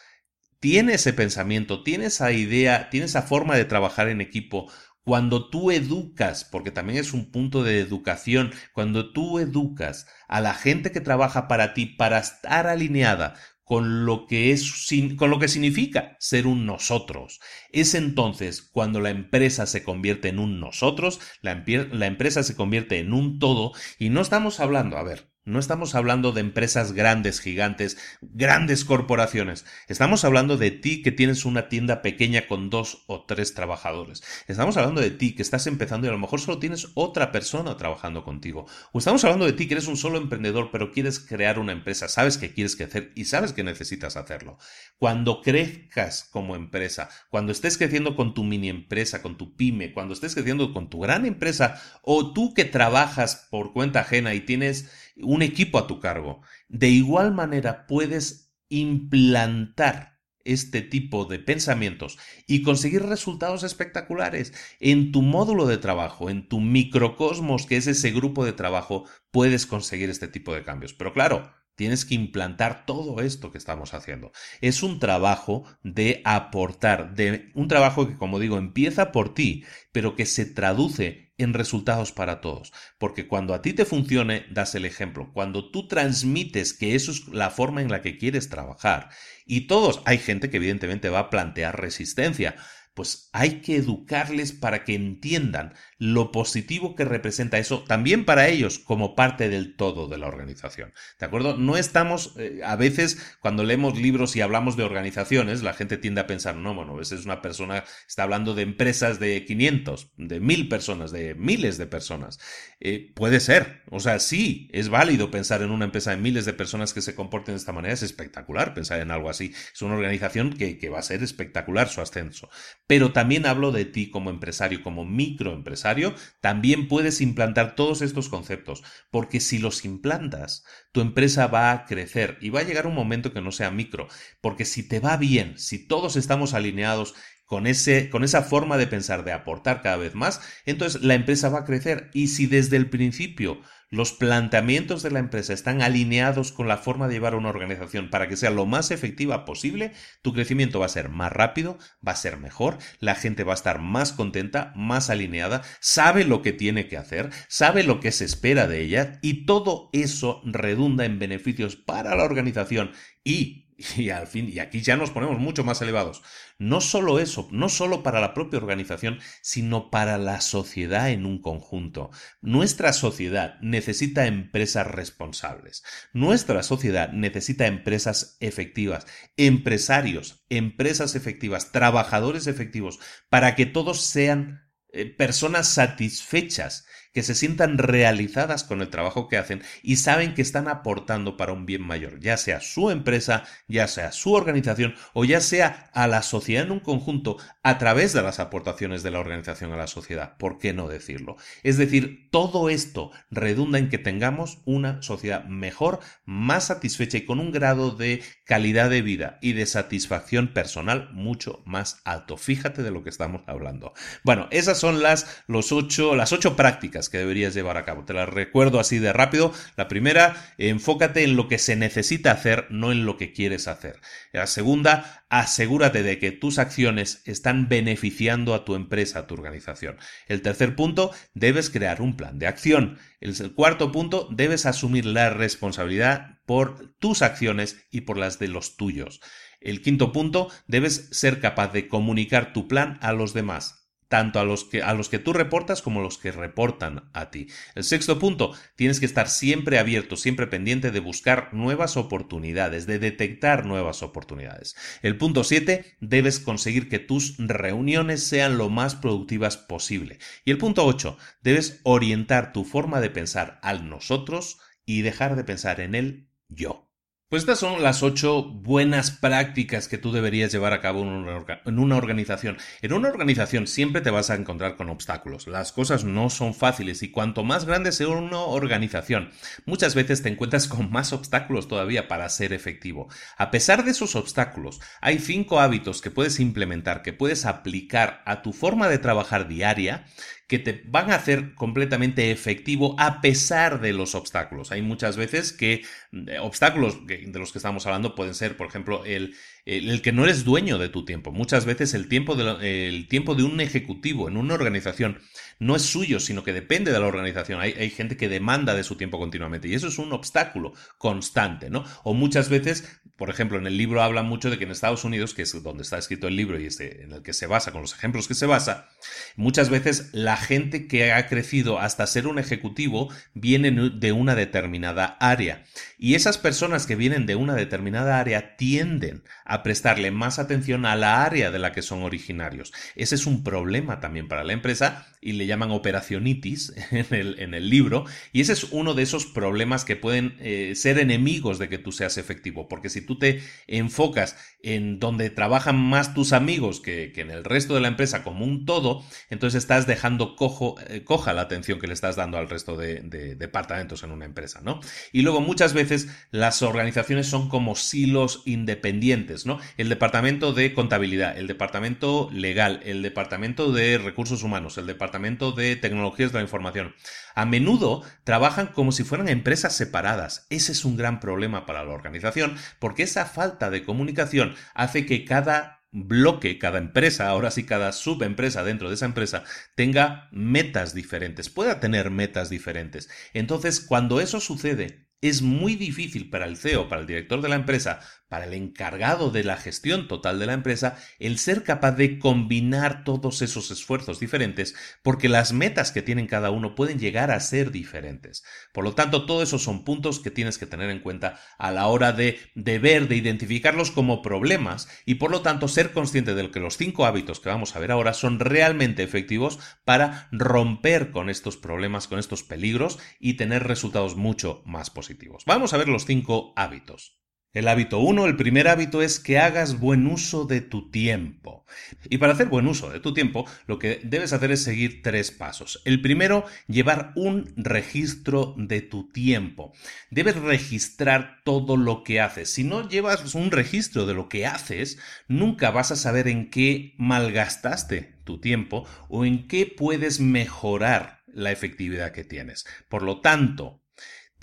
[0.60, 4.70] tiene ese pensamiento, tiene esa idea, tiene esa forma de trabajar en equipo,
[5.04, 10.54] cuando tú educas, porque también es un punto de educación, cuando tú educas a la
[10.54, 15.48] gente que trabaja para ti para estar alineada con lo que es con lo que
[15.48, 17.40] significa ser un nosotros.
[17.70, 22.98] Es entonces cuando la empresa se convierte en un nosotros, la, la empresa se convierte
[22.98, 27.40] en un todo y no estamos hablando, a ver, no estamos hablando de empresas grandes,
[27.40, 29.66] gigantes, grandes corporaciones.
[29.88, 34.22] Estamos hablando de ti que tienes una tienda pequeña con dos o tres trabajadores.
[34.48, 37.76] Estamos hablando de ti que estás empezando y a lo mejor solo tienes otra persona
[37.76, 38.66] trabajando contigo.
[38.92, 42.08] O estamos hablando de ti que eres un solo emprendedor pero quieres crear una empresa,
[42.08, 44.56] sabes que quieres crecer y sabes que necesitas hacerlo.
[44.98, 50.14] Cuando crezcas como empresa, cuando estés creciendo con tu mini empresa, con tu pyme, cuando
[50.14, 54.90] estés creciendo con tu gran empresa o tú que trabajas por cuenta ajena y tienes
[55.16, 56.42] un equipo a tu cargo.
[56.68, 65.22] De igual manera puedes implantar este tipo de pensamientos y conseguir resultados espectaculares en tu
[65.22, 70.28] módulo de trabajo, en tu microcosmos que es ese grupo de trabajo, puedes conseguir este
[70.28, 70.92] tipo de cambios.
[70.92, 74.32] Pero claro, Tienes que implantar todo esto que estamos haciendo.
[74.60, 80.14] Es un trabajo de aportar, de un trabajo que, como digo, empieza por ti, pero
[80.14, 82.72] que se traduce en resultados para todos.
[82.98, 85.32] Porque cuando a ti te funcione, das el ejemplo.
[85.32, 89.10] Cuando tú transmites que eso es la forma en la que quieres trabajar,
[89.44, 92.54] y todos, hay gente que evidentemente va a plantear resistencia,
[92.94, 98.78] pues hay que educarles para que entiendan lo positivo que representa eso también para ellos
[98.78, 100.92] como parte del todo de la organización.
[101.18, 101.56] ¿De acuerdo?
[101.56, 106.20] No estamos, eh, a veces cuando leemos libros y hablamos de organizaciones, la gente tiende
[106.20, 110.40] a pensar, no, bueno, esa es una persona, está hablando de empresas de 500, de
[110.40, 112.38] 1000 personas, de miles de personas.
[112.80, 116.52] Eh, puede ser, o sea, sí, es válido pensar en una empresa de miles de
[116.52, 119.54] personas que se comporten de esta manera, es espectacular pensar en algo así.
[119.72, 122.50] Es una organización que, que va a ser espectacular su ascenso
[122.86, 125.93] pero también hablo de ti como empresario, como microempresario,
[126.40, 132.38] también puedes implantar todos estos conceptos, porque si los implantas, tu empresa va a crecer
[132.40, 134.08] y va a llegar un momento que no sea micro,
[134.40, 138.86] porque si te va bien, si todos estamos alineados con, ese, con esa forma de
[138.86, 142.10] pensar, de aportar cada vez más, entonces la empresa va a crecer.
[142.14, 143.60] Y si desde el principio
[143.94, 148.10] los planteamientos de la empresa están alineados con la forma de llevar una organización.
[148.10, 152.12] Para que sea lo más efectiva posible, tu crecimiento va a ser más rápido, va
[152.12, 156.52] a ser mejor, la gente va a estar más contenta, más alineada, sabe lo que
[156.52, 161.18] tiene que hacer, sabe lo que se espera de ella y todo eso redunda en
[161.18, 162.90] beneficios para la organización
[163.22, 163.63] y
[163.96, 166.22] y al fin, y aquí ya nos ponemos mucho más elevados.
[166.58, 171.40] No solo eso, no solo para la propia organización, sino para la sociedad en un
[171.40, 172.10] conjunto.
[172.40, 175.82] Nuestra sociedad necesita empresas responsables.
[176.12, 179.06] Nuestra sociedad necesita empresas efectivas,
[179.36, 187.78] empresarios, empresas efectivas, trabajadores efectivos, para que todos sean eh, personas satisfechas que se sientan
[187.78, 192.18] realizadas con el trabajo que hacen y saben que están aportando para un bien mayor,
[192.20, 196.72] ya sea su empresa, ya sea su organización o ya sea a la sociedad en
[196.72, 200.36] un conjunto a través de las aportaciones de la organización a la sociedad.
[200.36, 201.36] ¿Por qué no decirlo?
[201.62, 207.38] Es decir, todo esto redunda en que tengamos una sociedad mejor, más satisfecha y con
[207.38, 212.36] un grado de calidad de vida y de satisfacción personal mucho más alto.
[212.36, 213.92] Fíjate de lo que estamos hablando.
[214.24, 218.04] Bueno, esas son las, los ocho, las ocho prácticas que deberías llevar a cabo.
[218.04, 219.52] Te las recuerdo así de rápido.
[219.76, 224.00] La primera, enfócate en lo que se necesita hacer, no en lo que quieres hacer.
[224.32, 229.96] La segunda, asegúrate de que tus acciones están beneficiando a tu empresa, a tu organización.
[230.28, 232.98] El tercer punto, debes crear un plan de acción.
[233.20, 238.76] El cuarto punto, debes asumir la responsabilidad por tus acciones y por las de los
[238.76, 239.20] tuyos.
[239.60, 243.83] El quinto punto, debes ser capaz de comunicar tu plan a los demás.
[244.08, 247.30] Tanto a los, que, a los que tú reportas como a los que reportan a
[247.30, 247.48] ti.
[247.74, 252.98] El sexto punto, tienes que estar siempre abierto, siempre pendiente de buscar nuevas oportunidades, de
[252.98, 254.76] detectar nuevas oportunidades.
[255.02, 260.18] El punto siete, debes conseguir que tus reuniones sean lo más productivas posible.
[260.44, 265.44] Y el punto ocho, debes orientar tu forma de pensar al nosotros y dejar de
[265.44, 266.90] pensar en el yo.
[267.30, 271.96] Pues estas son las ocho buenas prácticas que tú deberías llevar a cabo en una,
[271.96, 272.58] organización.
[272.82, 275.46] En una organización siempre te vas a encontrar con obstáculos.
[275.46, 279.30] Las cosas no son fáciles y cuanto más grande sea una organización,
[279.64, 283.08] muchas veces te encuentras con más obstáculos todavía para ser efectivo.
[283.38, 288.42] A pesar de esos obstáculos, hay cinco hábitos que puedes implementar, que puedes aplicar a
[288.42, 290.04] tu forma de trabajar diaria
[290.46, 294.72] que te van a hacer completamente efectivo a pesar de los obstáculos.
[294.72, 299.04] Hay muchas veces que eh, obstáculos de los que estamos hablando pueden ser, por ejemplo,
[299.04, 299.34] el,
[299.66, 301.32] el, que no eres dueño de tu tiempo.
[301.32, 305.18] Muchas veces el tiempo, de, el tiempo de un ejecutivo en una organización
[305.58, 307.60] no es suyo, sino que depende de la organización.
[307.60, 311.70] Hay, hay, gente que demanda de su tiempo continuamente y eso es un obstáculo constante,
[311.70, 311.84] ¿no?
[312.02, 315.32] O muchas veces, por ejemplo, en el libro habla mucho de que en Estados Unidos,
[315.32, 317.82] que es donde está escrito el libro y este, en el que se basa, con
[317.82, 318.88] los ejemplos que se basa,
[319.36, 325.16] muchas veces la gente que ha crecido hasta ser un ejecutivo viene de una determinada
[325.20, 325.64] área.
[325.96, 330.96] Y esas personas que vienen de una determinada área tienden a prestarle más atención a
[330.96, 332.72] la área de la que son originarios.
[332.96, 337.54] Ese es un problema también para la empresa y le llaman operacionitis en el, en
[337.54, 338.04] el libro.
[338.32, 341.92] Y ese es uno de esos problemas que pueden eh, ser enemigos de que tú
[341.92, 342.68] seas efectivo.
[342.68, 347.74] Porque si tú te enfocas en donde trabajan más tus amigos que, en el resto
[347.74, 351.86] de la empresa como un todo, entonces estás dejando cojo, eh, coja la atención que
[351.86, 354.80] le estás dando al resto de, de departamentos en una empresa, ¿no?
[355.12, 359.43] Y luego muchas veces las organizaciones son como silos independientes,
[359.76, 365.76] El departamento de contabilidad, el departamento legal, el departamento de recursos humanos, el departamento de
[365.76, 366.94] Tecnologías de la Información.
[367.34, 370.46] A menudo trabajan como si fueran empresas separadas.
[370.50, 375.24] Ese es un gran problema para la organización porque esa falta de comunicación hace que
[375.24, 379.44] cada bloque, cada empresa, ahora sí cada subempresa dentro de esa empresa,
[379.76, 383.08] tenga metas diferentes, pueda tener metas diferentes.
[383.32, 387.54] Entonces, cuando eso sucede, es muy difícil para el CEO, para el director de la
[387.54, 388.00] empresa,
[388.34, 393.04] para el encargado de la gestión total de la empresa el ser capaz de combinar
[393.04, 397.70] todos esos esfuerzos diferentes porque las metas que tienen cada uno pueden llegar a ser
[397.70, 398.42] diferentes.
[398.72, 401.86] Por lo tanto, todos esos son puntos que tienes que tener en cuenta a la
[401.86, 406.58] hora de, ver, de identificarlos como problemas y por lo tanto ser consciente de que
[406.58, 411.56] los cinco hábitos que vamos a ver ahora son realmente efectivos para romper con estos
[411.56, 415.44] problemas, con estos peligros y tener resultados mucho más positivos.
[415.46, 417.23] Vamos a ver los cinco hábitos.
[417.54, 421.64] El hábito 1, el primer hábito es que hagas buen uso de tu tiempo.
[422.10, 425.30] Y para hacer buen uso de tu tiempo, lo que debes hacer es seguir tres
[425.30, 425.80] pasos.
[425.84, 429.72] El primero, llevar un registro de tu tiempo.
[430.10, 432.52] Debes registrar todo lo que haces.
[432.52, 436.94] Si no llevas un registro de lo que haces, nunca vas a saber en qué
[436.98, 442.66] malgastaste tu tiempo o en qué puedes mejorar la efectividad que tienes.
[442.88, 443.83] Por lo tanto,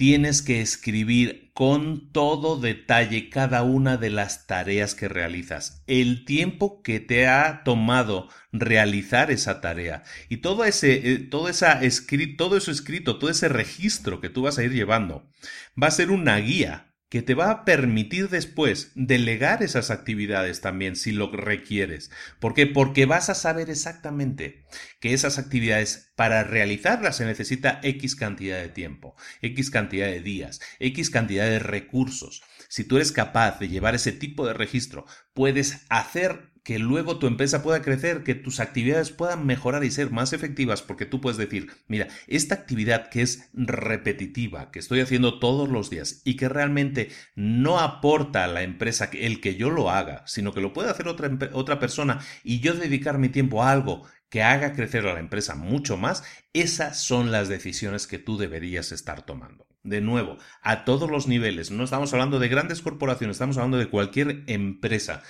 [0.01, 6.81] tienes que escribir con todo detalle cada una de las tareas que realizas, el tiempo
[6.81, 10.01] que te ha tomado realizar esa tarea.
[10.27, 11.81] Y todo ese, eh, todo, esa
[12.35, 15.29] todo eso escrito, todo ese registro que tú vas a ir llevando
[15.79, 20.95] va a ser una guía que te va a permitir después delegar esas actividades también
[20.95, 22.10] si lo requieres.
[22.39, 22.67] ¿Por qué?
[22.67, 24.63] Porque vas a saber exactamente
[25.02, 30.62] que esas actividades para realizarlas se necesita X cantidad de tiempo, X cantidad de días,
[30.80, 32.43] X cantidad de recursos.
[32.69, 37.28] Si tú eres capaz de llevar ese tipo de registro, puedes hacer que luego tu
[37.28, 41.38] empresa pueda crecer, que tus actividades puedan mejorar y ser más efectivas, porque tú puedes
[41.38, 46.50] decir, mira, esta actividad que es repetitiva, que estoy haciendo todos los días y que
[46.50, 50.89] realmente no aporta a la empresa el que yo lo haga, sino que lo puede
[50.91, 55.13] hacer otra, otra persona y yo dedicar mi tiempo a algo que haga crecer a
[55.13, 59.67] la empresa mucho más, esas son las decisiones que tú deberías estar tomando.
[59.84, 63.89] De nuevo, a todos los niveles, no estamos hablando de grandes corporaciones, estamos hablando de
[63.89, 65.24] cualquier empresa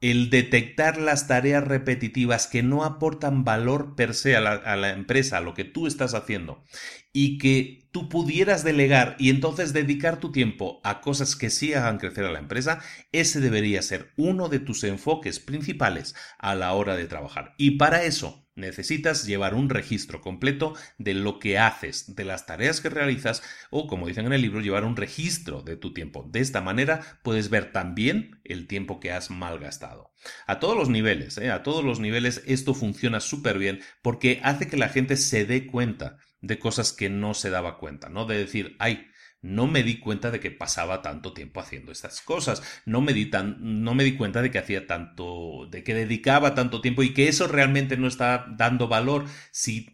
[0.00, 5.40] el detectar las tareas repetitivas que no aportan valor per se a la, empresa, a
[5.40, 6.62] lo que tú estás haciendo,
[7.12, 11.98] y que tú pudieras delegar y entonces dedicar tu tiempo a cosas que sí hagan
[11.98, 12.80] crecer a la empresa,
[13.12, 17.54] ese debería ser uno de tus enfoques principales a la hora de trabajar.
[17.56, 22.80] Y para eso Necesitas llevar un registro completo de lo que haces, de las tareas
[22.80, 26.26] que realizas o, como dicen en el libro, llevar un registro de tu tiempo.
[26.32, 30.10] De esta manera puedes ver también el tiempo que has malgastado.
[30.46, 31.50] A todos los niveles, ¿eh?
[31.50, 35.66] a todos los niveles esto funciona súper bien porque hace que la gente se dé
[35.66, 38.24] cuenta de cosas que no se daba cuenta, ¿no?
[38.24, 39.06] De decir, ay,
[39.42, 43.26] no me di cuenta de que pasaba tanto tiempo haciendo estas cosas, no me di,
[43.26, 47.14] tan, no me di cuenta de que hacía tanto, de que dedicaba tanto tiempo y
[47.14, 49.26] que eso realmente no está dando valor.
[49.52, 49.90] Si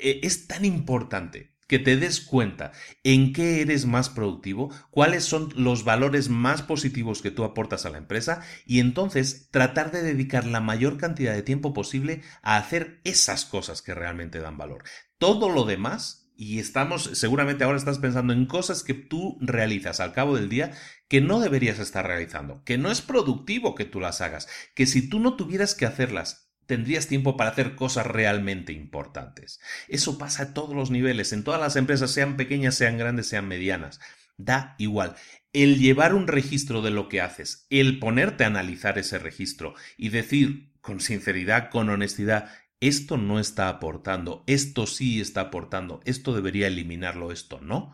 [0.00, 2.72] eh, es tan importante que te des cuenta
[3.04, 7.90] en qué eres más productivo, cuáles son los valores más positivos que tú aportas a
[7.90, 13.00] la empresa y entonces tratar de dedicar la mayor cantidad de tiempo posible a hacer
[13.04, 14.84] esas cosas que realmente dan valor.
[15.18, 20.12] Todo lo demás y estamos, seguramente ahora estás pensando en cosas que tú realizas al
[20.12, 20.72] cabo del día
[21.08, 25.08] que no deberías estar realizando, que no es productivo que tú las hagas, que si
[25.08, 29.60] tú no tuvieras que hacerlas, tendrías tiempo para hacer cosas realmente importantes.
[29.88, 33.46] Eso pasa a todos los niveles, en todas las empresas, sean pequeñas, sean grandes, sean
[33.46, 34.00] medianas.
[34.36, 35.14] Da igual.
[35.52, 40.08] El llevar un registro de lo que haces, el ponerte a analizar ese registro y
[40.08, 46.66] decir con sinceridad, con honestidad, esto no está aportando, esto sí está aportando, esto debería
[46.66, 47.92] eliminarlo, esto no.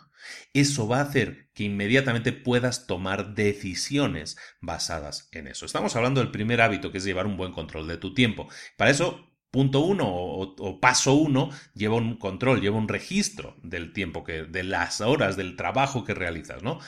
[0.53, 5.65] Eso va a hacer que inmediatamente puedas tomar decisiones basadas en eso.
[5.65, 8.49] Estamos hablando del primer hábito, que es llevar un buen control de tu tiempo.
[8.77, 14.23] Para eso punto uno o, paso uno lleva un control, lleva un registro del tiempo
[14.25, 16.79] que, de las horas, del trabajo que realizas, ¿no?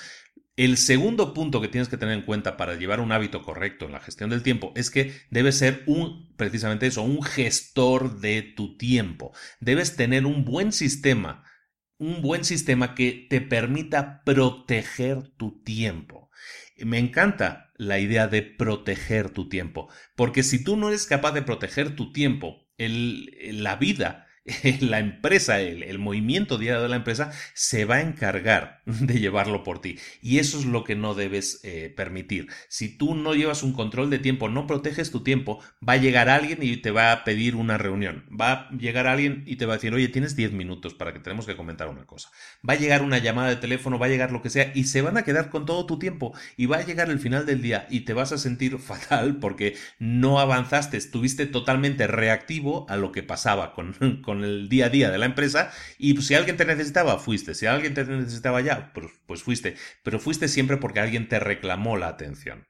[0.54, 3.92] El segundo punto que tienes que tener en cuenta para llevar un hábito correcto en
[3.92, 8.76] la gestión del tiempo es que debes ser un, precisamente eso, un gestor de tu
[8.76, 9.32] tiempo.
[9.60, 11.44] Debes tener un buen sistema,
[11.96, 16.30] un buen sistema que te permita proteger tu tiempo.
[16.76, 21.42] Me encanta la idea de proteger tu tiempo, porque si tú no eres capaz de
[21.42, 24.26] proteger tu tiempo, el, la vida
[24.81, 29.81] la empresa, el, movimiento diario de la empresa se va a encargar de llevarlo por
[29.81, 29.98] ti.
[30.20, 32.48] Y eso es lo que no debes eh, permitir.
[32.68, 36.28] Si tú no llevas un control de tiempo, no proteges tu tiempo, va a llegar
[36.28, 38.24] alguien y te va a pedir una reunión.
[38.28, 41.20] Va a llegar alguien y te va a decir, oye, tienes 10 minutos para que
[41.20, 42.31] tenemos que comentar una cosa.
[42.68, 45.02] Va a llegar una llamada de teléfono, va a llegar lo que sea y se
[45.02, 46.35] van a quedar con todo tu tiempo.
[46.57, 49.76] Y va a llegar el final del día y te vas a sentir fatal porque
[50.00, 53.92] no avanzaste, estuviste totalmente reactivo a lo que pasaba con
[54.32, 57.55] con el día a día de la empresa y pues, si alguien te necesitaba, fuiste.
[57.55, 59.77] Si alguien te necesitaba ya, pues, pues fuiste.
[60.03, 62.66] Pero fuiste siempre porque alguien te reclamó la atención.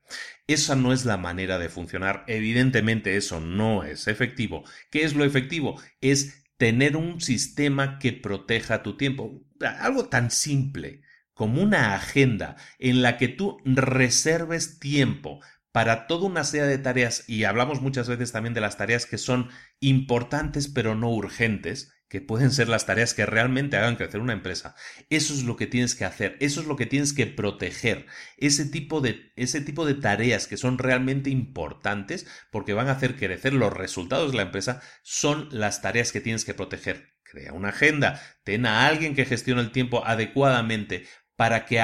[0.46, 2.24] Esa no es la manera de funcionar.
[2.26, 4.64] Evidentemente eso no es efectivo.
[4.90, 5.80] ¿Qué es lo efectivo?
[6.00, 9.42] Es tener un sistema que proteja tu tiempo.
[9.80, 11.02] Algo tan simple
[11.34, 15.40] como una agenda en la que tú reserves tiempo
[15.72, 19.18] para toda una serie de tareas, y hablamos muchas veces también de las tareas que
[19.18, 19.48] son
[19.80, 24.76] importantes pero no urgentes, que pueden ser las tareas que realmente hagan crecer una empresa.
[25.08, 28.04] Eso es lo que tienes que hacer, eso es lo que tienes que proteger.
[28.36, 33.16] Ese tipo de, ese tipo de tareas que son realmente importantes porque van a hacer
[33.16, 37.14] crecer los resultados de la empresa son las tareas que tienes que proteger.
[37.22, 41.80] Crea una agenda, ten a alguien que gestione el tiempo adecuadamente para que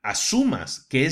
[0.00, 1.10] asumas que,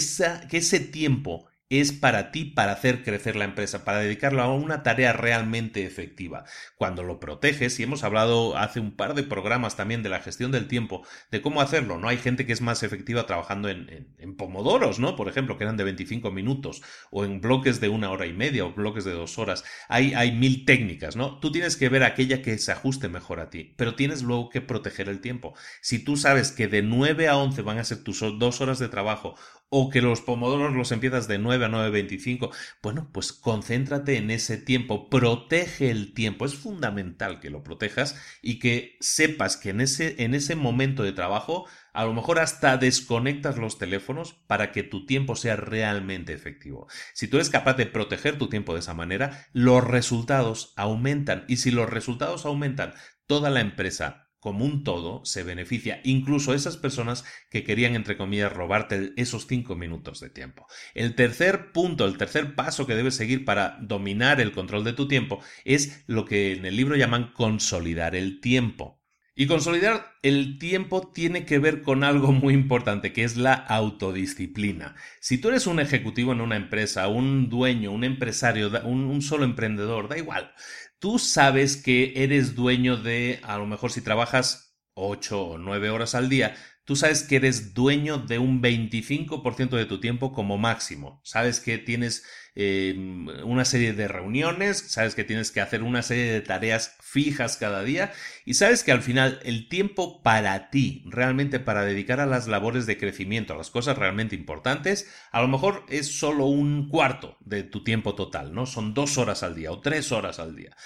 [0.48, 4.82] que ese tiempo es para ti para hacer crecer la empresa, para dedicarlo a una
[4.82, 6.44] tarea realmente efectiva.
[6.76, 10.50] Cuando lo proteges, y hemos hablado hace un par de programas también de la gestión
[10.50, 12.08] del tiempo, de cómo hacerlo, ¿no?
[12.08, 15.16] Hay gente que es más efectiva trabajando en, pomodoros, ¿no?
[15.16, 18.64] Por ejemplo, que eran de 25 minutos, o en bloques de una hora y media,
[18.64, 19.64] o bloques de dos horas.
[19.88, 21.38] Hay, hay mil técnicas, ¿no?
[21.38, 24.60] Tú tienes que ver aquella que se ajuste mejor a ti, pero tienes luego que
[24.60, 25.54] proteger el tiempo.
[25.82, 28.88] Si tú sabes que de 9 a 11 van a ser tus dos horas de
[28.88, 29.36] trabajo,
[29.70, 32.50] o que los pomodoros los empiezas de 9 a 9.25,
[32.82, 38.58] bueno, pues concéntrate en ese tiempo, protege el tiempo, es fundamental que lo protejas y
[38.58, 43.56] que sepas que en ese, en ese momento de trabajo a lo mejor hasta desconectas
[43.56, 46.88] los teléfonos para que tu tiempo sea realmente efectivo.
[47.14, 51.56] Si tú eres capaz de proteger tu tiempo de esa manera, los resultados aumentan y
[51.58, 52.94] si los resultados aumentan,
[53.26, 58.52] toda la empresa como un todo se beneficia, incluso esas personas que querían, entre comillas,
[58.52, 60.66] robarte esos cinco minutos de tiempo.
[60.94, 65.06] El tercer punto, el tercer paso que debes seguir para dominar el control de tu
[65.06, 68.98] tiempo es lo que en el libro llaman consolidar el tiempo.
[69.36, 74.96] Y consolidar el tiempo tiene que ver con algo muy importante, que es la autodisciplina.
[75.20, 79.44] Si tú eres un ejecutivo en una empresa, un dueño, un empresario, un, un solo
[79.44, 80.52] emprendedor, da igual
[81.00, 86.14] tú sabes que eres dueño de, a lo mejor si trabajas 8 o 9 horas
[86.14, 86.54] al día,
[86.90, 91.20] Tú sabes que eres dueño de un 25% de tu tiempo como máximo.
[91.22, 92.24] Sabes que tienes
[92.56, 92.96] eh,
[93.44, 97.82] una serie de reuniones, sabes que tienes que hacer una serie de tareas fijas cada
[97.82, 98.12] día
[98.44, 102.86] y sabes que al final el tiempo para ti, realmente para dedicar a las labores
[102.86, 107.64] de crecimiento, a las cosas realmente importantes, a lo mejor es solo un cuarto de
[107.64, 108.66] tu tiempo total, ¿no?
[108.66, 110.76] Son dos horas al día o tres horas al día.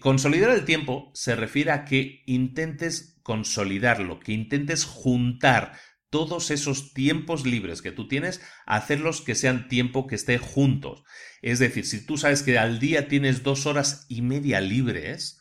[0.00, 5.72] Consolidar el tiempo se refiere a que intentes consolidarlo, que intentes juntar
[6.10, 11.02] todos esos tiempos libres que tú tienes, hacerlos que sean tiempo que esté juntos.
[11.42, 15.37] Es decir, si tú sabes que al día tienes dos horas y media libres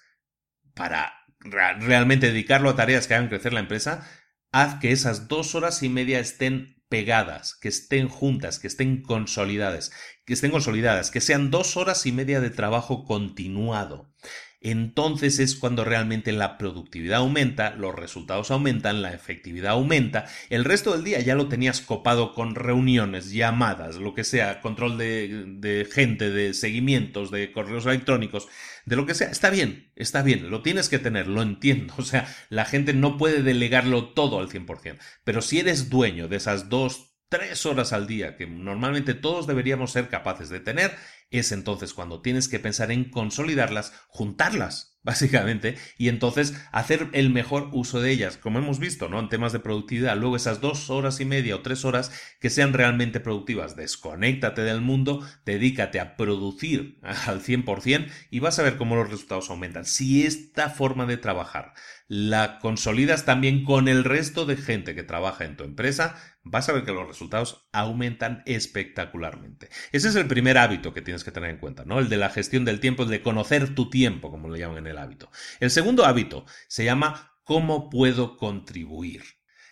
[0.78, 4.08] para realmente dedicarlo a tareas que hagan crecer la empresa,
[4.52, 9.92] haz que esas dos horas y media estén pegadas, que estén juntas, que estén consolidadas,
[10.26, 14.14] que estén consolidadas, que sean dos horas y media de trabajo continuado.
[14.60, 20.26] Entonces es cuando realmente la productividad aumenta, los resultados aumentan, la efectividad aumenta.
[20.50, 24.98] El resto del día ya lo tenías copado con reuniones, llamadas, lo que sea, control
[24.98, 28.48] de, gente, de seguimientos, de correos electrónicos,
[28.86, 29.30] de lo que sea.
[29.30, 31.94] Está bien, está bien, lo tienes que tener, lo entiendo.
[32.08, 34.98] O sea, la gente no puede delegarlo todo al 100%.
[35.24, 39.92] Pero si eres dueño de esas dos, tres horas al día que normalmente todos deberíamos
[39.92, 40.96] ser capaces de tener,
[41.30, 47.70] es entonces cuando tienes que pensar en consolidarlas, juntarlas, básicamente, y entonces hacer el mejor
[47.72, 49.22] uso de ellas, como hemos visto, ¿no?
[49.22, 52.12] En temas de productividad, luego esas dos horas y media o tres horas
[52.42, 58.64] que sean realmente productivas, desconéctate del mundo, dedícate a producir al 100% y vas a
[58.64, 59.86] ver cómo los resultados aumentan.
[59.86, 61.74] Si esta forma de trabajar
[62.10, 66.74] la consolidas también con el resto de gente que trabaja en tu empresa, vas a
[66.74, 69.70] ver que los resultados aumentan espectacularmente.
[69.92, 72.00] Ese es el primer hábito que tienes que tener en cuenta, ¿no?
[72.00, 74.88] El de la gestión del tiempo, el de conocer tu tiempo, como le llaman en
[74.88, 75.30] el hábito.
[75.60, 79.24] El segundo hábito se llama ¿cómo puedo contribuir?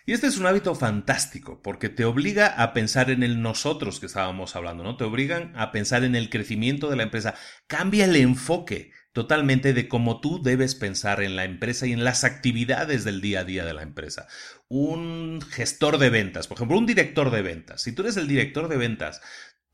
[0.08, 4.06] Y este es un hábito fantástico porque te obliga a pensar en el nosotros que
[4.06, 4.96] estábamos hablando, ¿no?
[4.96, 7.34] Te obligan a pensar en el crecimiento de la empresa.
[7.66, 12.22] Cambia el enfoque totalmente de cómo tú debes pensar en la empresa y en las
[12.22, 14.28] actividades del día a día de la empresa.
[14.68, 17.82] Un gestor de ventas, por ejemplo, un director de ventas.
[17.82, 19.22] Si tú eres el director de ventas,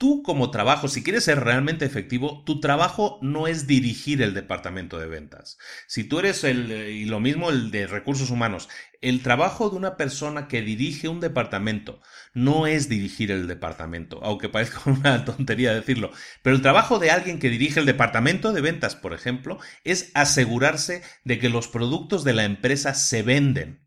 [0.03, 4.98] tú como trabajo, si quieres ser realmente efectivo, tu trabajo no es dirigir el departamento
[4.98, 5.59] de ventas.
[5.86, 8.68] Si tú eres el, y lo mismo el de recursos humanos,
[9.00, 12.00] el trabajo de una persona que dirige un departamento
[12.34, 16.11] no es dirigir el departamento, aunque parezca una tontería decirlo,
[16.42, 21.05] pero el trabajo de alguien que dirige el departamento de ventas, por ejemplo, es asegurarse
[21.22, 23.82] de que los productos de la empresa se venden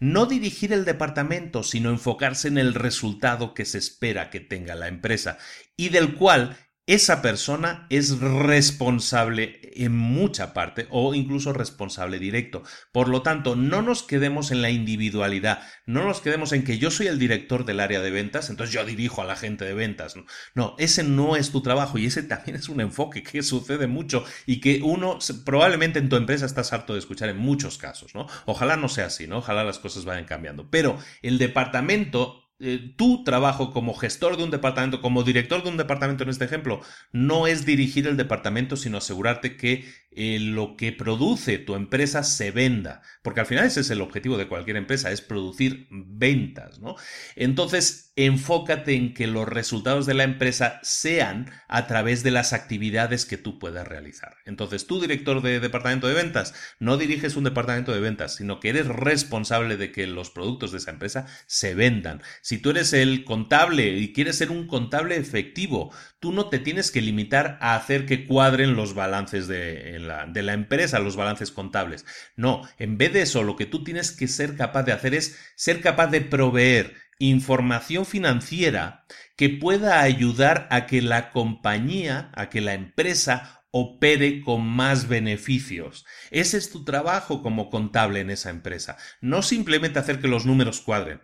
[0.00, 4.88] no dirigir el departamento, sino enfocarse en el resultado que se espera que tenga la
[4.88, 5.38] empresa
[5.76, 6.56] y del cual
[6.88, 12.62] esa persona es responsable en mucha parte o incluso responsable directo.
[12.92, 16.90] Por lo tanto, no nos quedemos en la individualidad, no nos quedemos en que yo
[16.90, 20.14] soy el director del área de ventas, entonces yo dirijo a la gente de ventas.
[20.54, 24.24] No, ese no es tu trabajo y ese también es un enfoque que sucede mucho
[24.46, 28.26] y que uno probablemente en tu empresa estás harto de escuchar en muchos casos, ¿no?
[28.46, 29.38] Ojalá no sea así, ¿no?
[29.38, 30.70] Ojalá las cosas vayan cambiando.
[30.70, 35.76] Pero el departamento eh, tu trabajo como gestor de un departamento, como director de un
[35.76, 36.80] departamento en este ejemplo,
[37.12, 39.84] no es dirigir el departamento, sino asegurarte que
[40.20, 44.36] eh, lo que produce tu empresa se venda, porque al final ese es el objetivo
[44.36, 46.96] de cualquier empresa, es producir ventas, ¿no?
[47.36, 53.26] Entonces, enfócate en que los resultados de la empresa sean a través de las actividades
[53.26, 54.34] que tú puedas realizar.
[54.44, 58.70] Entonces, tú, director de departamento de ventas, no diriges un departamento de ventas, sino que
[58.70, 62.22] eres responsable de que los productos de esa empresa se vendan.
[62.42, 66.90] Si tú eres el contable y quieres ser un contable efectivo, tú no te tienes
[66.90, 72.04] que limitar a hacer que cuadren los balances de, la, empresa, los balances contables.
[72.36, 75.38] No, en vez de eso, lo que tú tienes que ser capaz de hacer es
[75.54, 79.04] ser capaz de proveer información financiera
[79.36, 86.04] que pueda ayudar a que la compañía, a que la empresa opere con más beneficios.
[86.30, 88.96] Ese es tu trabajo como contable en esa empresa.
[89.20, 91.20] No simplemente hacer que los números cuadren.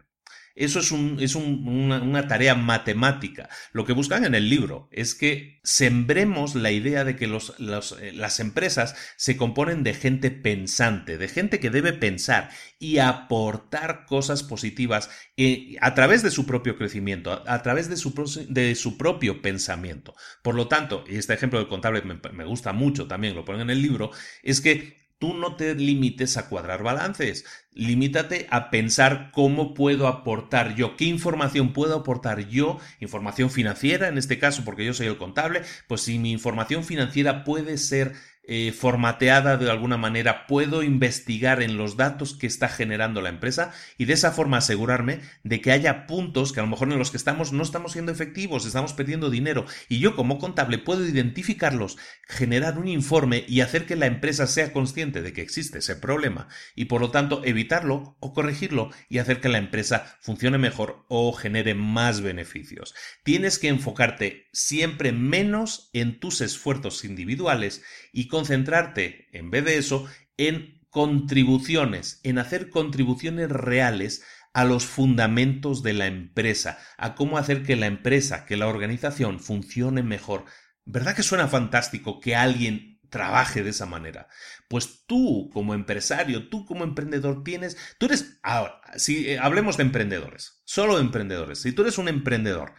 [0.57, 3.48] Eso es, un, es una, tarea matemática.
[3.72, 8.12] Lo que buscan en el libro es que sembremos la idea de que los, eh,
[8.14, 14.44] las empresas se componen de gente pensante, de gente que debe pensar y aportar cosas
[14.44, 18.14] positivas eh, a través de su propio crecimiento, a, través de su,
[18.48, 20.14] de su, propio pensamiento.
[20.42, 23.62] Por lo tanto, y este ejemplo del contable me, me gusta mucho también, lo ponen
[23.62, 24.12] en el libro,
[24.44, 30.75] es que tú no te limites a cuadrar balances, limítate a pensar cómo puedo aportar
[30.75, 35.17] yo, qué información puedo aportar yo, información financiera en este caso, porque yo soy el
[35.17, 38.15] contable, pues si mi información financiera puede ser
[38.47, 43.72] eh, formateada de alguna manera, puedo investigar en los datos que está generando la empresa
[43.97, 47.11] y de esa forma asegurarme de que haya puntos que a lo mejor en los
[47.11, 51.97] que estamos no estamos siendo efectivos, estamos perdiendo dinero y yo como contable puedo identificarlos,
[52.28, 56.49] generar un informe y hacer que la empresa sea consciente de que existe ese problema
[56.74, 61.32] y por lo tanto evitarlo o corregirlo y hacer que la empresa funcione mejor o
[61.32, 62.95] genere más beneficios.
[63.22, 67.82] Tienes que enfocarte siempre menos en tus esfuerzos individuales
[68.12, 75.82] y concentrarte, en vez de eso, en contribuciones, en hacer contribuciones reales a los fundamentos
[75.82, 80.44] de la empresa, a cómo hacer que la empresa, que la organización funcione mejor.
[80.84, 84.28] ¿Verdad que suena fantástico que alguien trabaje de esa manera?
[84.68, 89.82] Pues tú como empresario, tú como emprendedor tienes, tú eres, ahora, si eh, hablemos de
[89.82, 92.74] emprendedores, solo de emprendedores, si tú eres un emprendedor,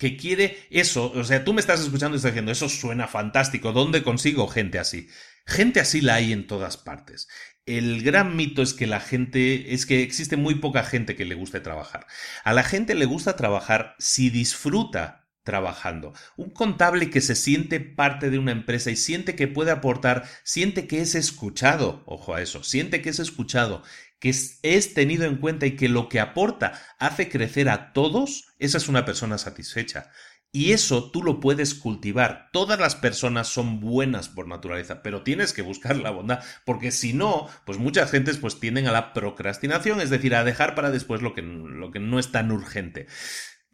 [0.00, 3.72] que quiere eso, o sea, tú me estás escuchando y estás diciendo, eso suena fantástico,
[3.72, 5.08] ¿dónde consigo gente así?
[5.46, 7.28] Gente así la hay en todas partes.
[7.66, 11.34] El gran mito es que la gente, es que existe muy poca gente que le
[11.34, 12.06] guste trabajar.
[12.44, 16.14] A la gente le gusta trabajar si disfruta trabajando.
[16.36, 20.86] Un contable que se siente parte de una empresa y siente que puede aportar, siente
[20.86, 23.82] que es escuchado, ojo a eso, siente que es escuchado,
[24.20, 28.78] que es tenido en cuenta y que lo que aporta hace crecer a todos, esa
[28.78, 30.10] es una persona satisfecha.
[30.52, 32.48] Y eso tú lo puedes cultivar.
[32.52, 37.12] Todas las personas son buenas por naturaleza, pero tienes que buscar la bondad, porque si
[37.12, 41.22] no, pues muchas gentes pues tienden a la procrastinación, es decir, a dejar para después
[41.22, 43.06] lo que, lo que no es tan urgente.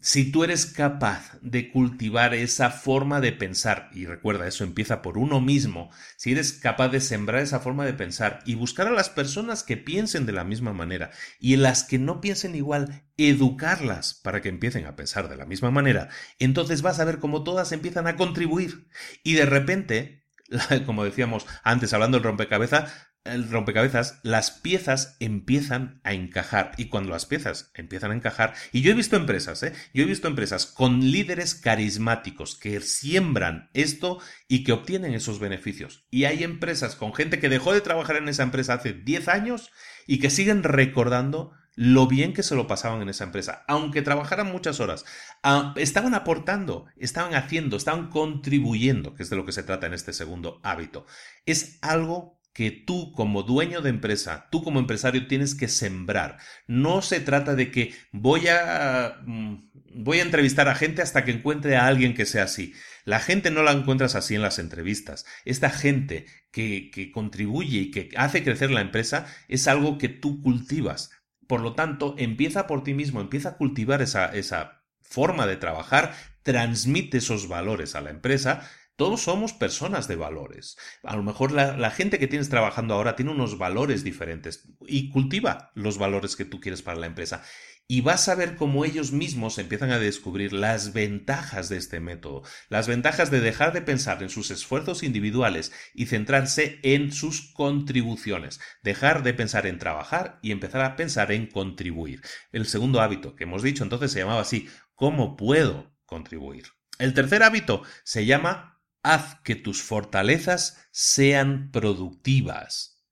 [0.01, 5.19] Si tú eres capaz de cultivar esa forma de pensar, y recuerda, eso empieza por
[5.19, 9.11] uno mismo, si eres capaz de sembrar esa forma de pensar y buscar a las
[9.11, 14.15] personas que piensen de la misma manera y en las que no piensen igual, educarlas
[14.15, 17.73] para que empiecen a pensar de la misma manera, entonces vas a ver cómo todas
[17.73, 18.89] empiezan a contribuir.
[19.25, 20.27] Y de repente
[20.87, 22.93] como decíamos antes hablando del rompecabezas,
[23.33, 26.73] el rompecabezas, las piezas empiezan a encajar.
[26.77, 29.73] Y cuando las piezas empiezan a encajar, y yo he visto empresas, ¿eh?
[29.93, 34.19] yo he visto empresas con líderes carismáticos que siembran esto
[34.49, 36.07] y que obtienen esos beneficios.
[36.11, 39.71] Y hay empresas con gente que dejó de trabajar en esa empresa hace 10 años
[40.07, 44.51] y que siguen recordando lo bien que se lo pasaban en esa empresa, aunque trabajaran
[44.51, 45.05] muchas horas,
[45.43, 49.93] ah, estaban aportando, estaban haciendo, estaban contribuyendo, que es de lo que se trata en
[49.93, 51.05] este segundo hábito.
[51.45, 56.39] Es algo que tú como dueño de empresa, tú como empresario tienes que sembrar.
[56.67, 59.57] No se trata de que voy a mm,
[59.97, 62.73] voy a entrevistar a gente hasta que encuentre a alguien que sea así.
[63.05, 65.27] La gente no la encuentras así en las entrevistas.
[65.45, 70.41] Esta gente que, que contribuye y que hace crecer la empresa es algo que tú
[70.41, 71.11] cultivas.
[71.47, 76.15] Por lo tanto, empieza por ti mismo, empieza a cultivar esa, esa forma de trabajar,
[76.43, 78.67] transmite esos valores a la empresa
[78.97, 80.77] todos somos personas de valores.
[81.03, 85.71] A lo mejor la, gente que tienes trabajando ahora tiene unos valores diferentes y cultiva
[85.75, 87.43] los valores que tú quieres para la empresa.
[87.89, 92.43] Y vas a ver cómo ellos mismos empiezan a descubrir las ventajas de este método,
[92.69, 98.61] las ventajas de dejar de pensar en sus esfuerzos individuales y centrarse en sus contribuciones,
[98.83, 102.23] dejar de pensar en trabajar y empezar a pensar en contribuir.
[102.51, 106.65] El segundo hábito que hemos dicho entonces se llamaba así, ¿cómo puedo contribuir?
[106.99, 108.76] El tercer hábito se llama
[109.13, 113.05] haz que tus fortalezas sean productivas.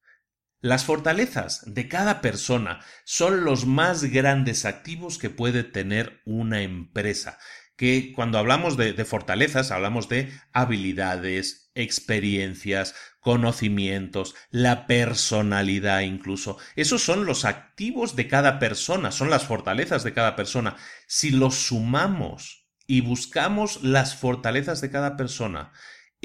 [0.60, 7.38] Las fortalezas de cada persona son los más grandes activos que puede tener una empresa.
[7.76, 16.56] Que cuando hablamos de, fortalezas hablamos de habilidades, experiencias, conocimientos, la personalidad incluso.
[16.76, 20.76] Esos son los activos de cada persona, son las fortalezas de cada persona.
[21.06, 25.72] Si los sumamos y buscamos las fortalezas de cada persona,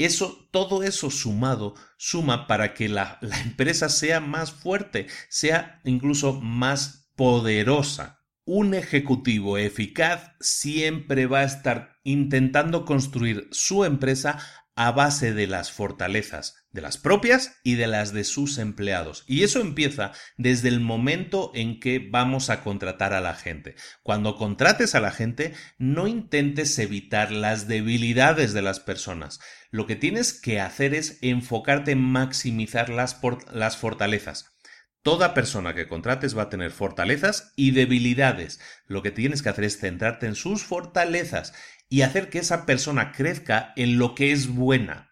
[0.06, 6.40] eso, todo eso sumado, suma para que la, la empresa sea más fuerte, sea incluso
[6.40, 8.22] más poderosa.
[8.46, 14.40] Un ejecutivo eficaz siempre va a estar intentando construir su empresa
[14.80, 19.26] a base de las fortalezas, de las propias y de las de sus empleados.
[19.28, 23.76] Y eso empieza desde el momento en que vamos a contratar a la gente.
[24.04, 29.42] Cuando contrates a la gente, no intentes evitar las debilidades de las personas.
[29.70, 33.20] Lo que tienes que hacer es enfocarte en maximizar las,
[33.52, 34.56] las fortalezas.
[35.02, 38.62] Toda persona que contrates va a tener fortalezas y debilidades.
[38.86, 41.54] Lo que tienes que hacer es centrarte en sus fortalezas
[41.90, 45.08] y hacer que esa persona crezca en lo que es buena.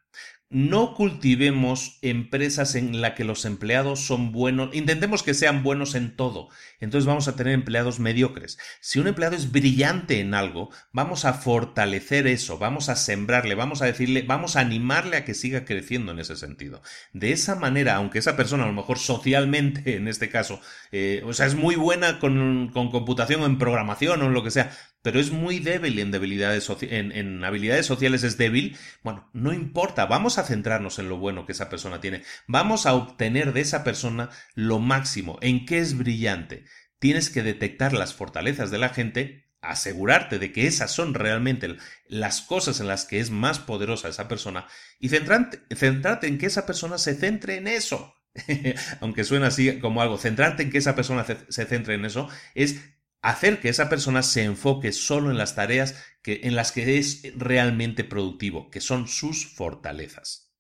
[0.49, 6.15] no cultivemos empresas en las que los empleados son buenos, intentemos que sean buenos en
[6.15, 6.47] todo,
[6.79, 8.57] entonces vamos a tener empleados mediocres.
[8.79, 13.81] Si un empleado es brillante en algo, vamos a fortalecer eso, vamos a sembrarle, vamos
[13.81, 16.81] a decirle, vamos a animarle a que siga creciendo en ese sentido.
[17.11, 20.61] De esa manera, aunque esa persona a lo mejor socialmente, en este caso,
[20.93, 24.43] eh, o sea, es muy buena con, con computación o en programación o en lo
[24.43, 24.71] que sea,
[25.07, 30.05] pero es muy débil en, debilidades en, en habilidades sociales, es débil, bueno, no importa,
[30.05, 33.85] vamos a centrarnos en lo bueno que esa persona tiene, vamos a obtener de esa
[33.85, 36.65] persona lo máximo, en qué es brillante.
[36.99, 41.77] Tienes que detectar las fortalezas de la gente asegurarte de que esas son realmente
[42.09, 44.67] las cosas en las que es más poderosa esa persona
[44.99, 48.13] y centrarte, centrarte en que esa persona se centre en eso.
[48.99, 52.81] Aunque suena así como algo, centrarte en que esa persona se centre en eso es
[53.21, 57.23] hacer que esa persona se enfoque solo en las tareas que, en las que es
[57.35, 60.53] realmente productivo, que son sus fortalezas.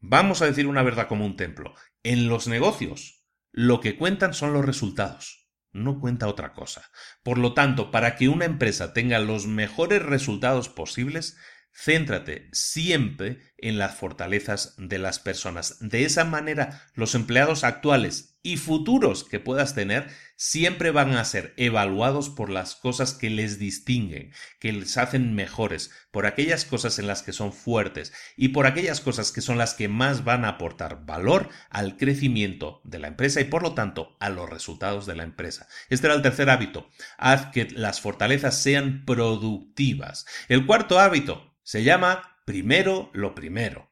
[0.00, 1.74] Vamos a decir una verdad como un templo.
[2.02, 6.90] En los negocios, lo que cuentan son los resultados, no cuenta otra cosa.
[7.22, 11.36] Por lo tanto, para que una empresa tenga los mejores resultados posibles,
[11.80, 15.76] Céntrate siempre en las fortalezas de las personas.
[15.80, 21.52] De esa manera, los empleados actuales y futuros que puedas tener siempre van a ser
[21.56, 27.06] evaluados por las cosas que les distinguen, que les hacen mejores, por aquellas cosas en
[27.06, 30.50] las que son fuertes y por aquellas cosas que son las que más van a
[30.50, 35.16] aportar valor al crecimiento de la empresa y por lo tanto a los resultados de
[35.16, 35.66] la empresa.
[35.88, 36.88] Este era el tercer hábito.
[37.18, 40.26] Haz que las fortalezas sean productivas.
[40.48, 43.87] El cuarto hábito, se llama Primero lo primero.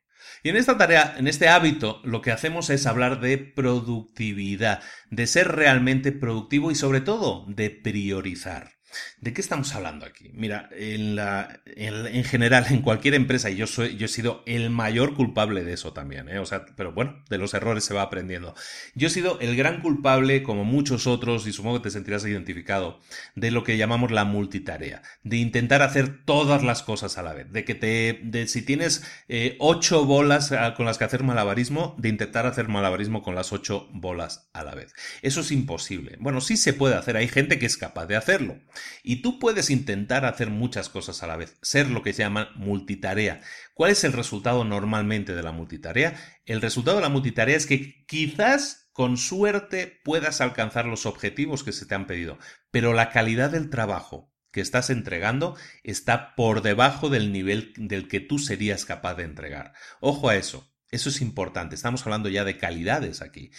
[0.46, 4.80] Y en esta tarea, en este hábito, lo que hacemos es hablar de productividad,
[5.10, 8.75] de ser realmente productivo y sobre todo de priorizar.
[9.20, 10.30] ¿De qué estamos hablando aquí?
[10.34, 15.64] Mira, en, general, en cualquier empresa, y yo, soy, yo he sido el mayor culpable
[15.64, 16.38] de eso también, ¿eh?
[16.38, 18.54] o sea, pero bueno, de los errores se va aprendiendo.
[18.94, 23.00] Yo he sido el gran culpable, como muchos otros, y supongo que te sentirás identificado,
[23.34, 27.50] de lo que llamamos la multitarea, de intentar hacer todas las cosas a la vez,
[27.50, 31.94] de que te, de si tienes eh, ocho bolas ah, con las que hacer malabarismo,
[31.98, 34.92] de intentar hacer malabarismo con las ocho bolas a la vez.
[35.22, 36.16] Eso es imposible.
[36.20, 38.58] Bueno, sí se puede hacer, hay gente que es capaz de hacerlo.
[39.02, 42.50] Y tú puedes intentar hacer muchas cosas a la vez, ser lo que se llama
[42.54, 43.40] multitarea.
[43.74, 46.16] ¿Cuál es el resultado normalmente de la multitarea?
[46.44, 51.72] El resultado de la multitarea es que quizás con suerte puedas alcanzar los objetivos que
[51.72, 52.38] se te han pedido,
[52.70, 58.20] pero la calidad del trabajo que estás entregando está por debajo del nivel del que
[58.20, 59.74] tú serías capaz de entregar.
[60.00, 60.72] Ojo a eso.
[60.90, 61.74] Eso es importante.
[61.74, 63.50] Estamos hablando ya de calidades aquí.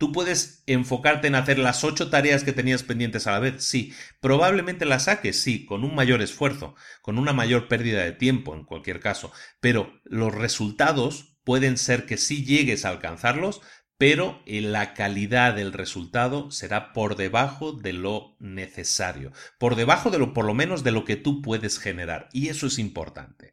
[0.00, 3.62] ¿Tú puedes enfocarte en hacer las ocho tareas que tenías pendientes a la vez?
[3.62, 3.92] Sí.
[4.20, 5.38] ¿Probablemente las saques?
[5.42, 9.30] Sí, con un mayor esfuerzo, con una mayor pérdida de tiempo en cualquier caso.
[9.60, 13.60] Pero los resultados pueden ser que sí llegues a alcanzarlos,
[13.98, 20.32] pero la calidad del resultado será por debajo de lo necesario, por debajo de lo
[20.32, 22.30] por lo menos de lo que tú puedes generar.
[22.32, 23.52] Y eso es importante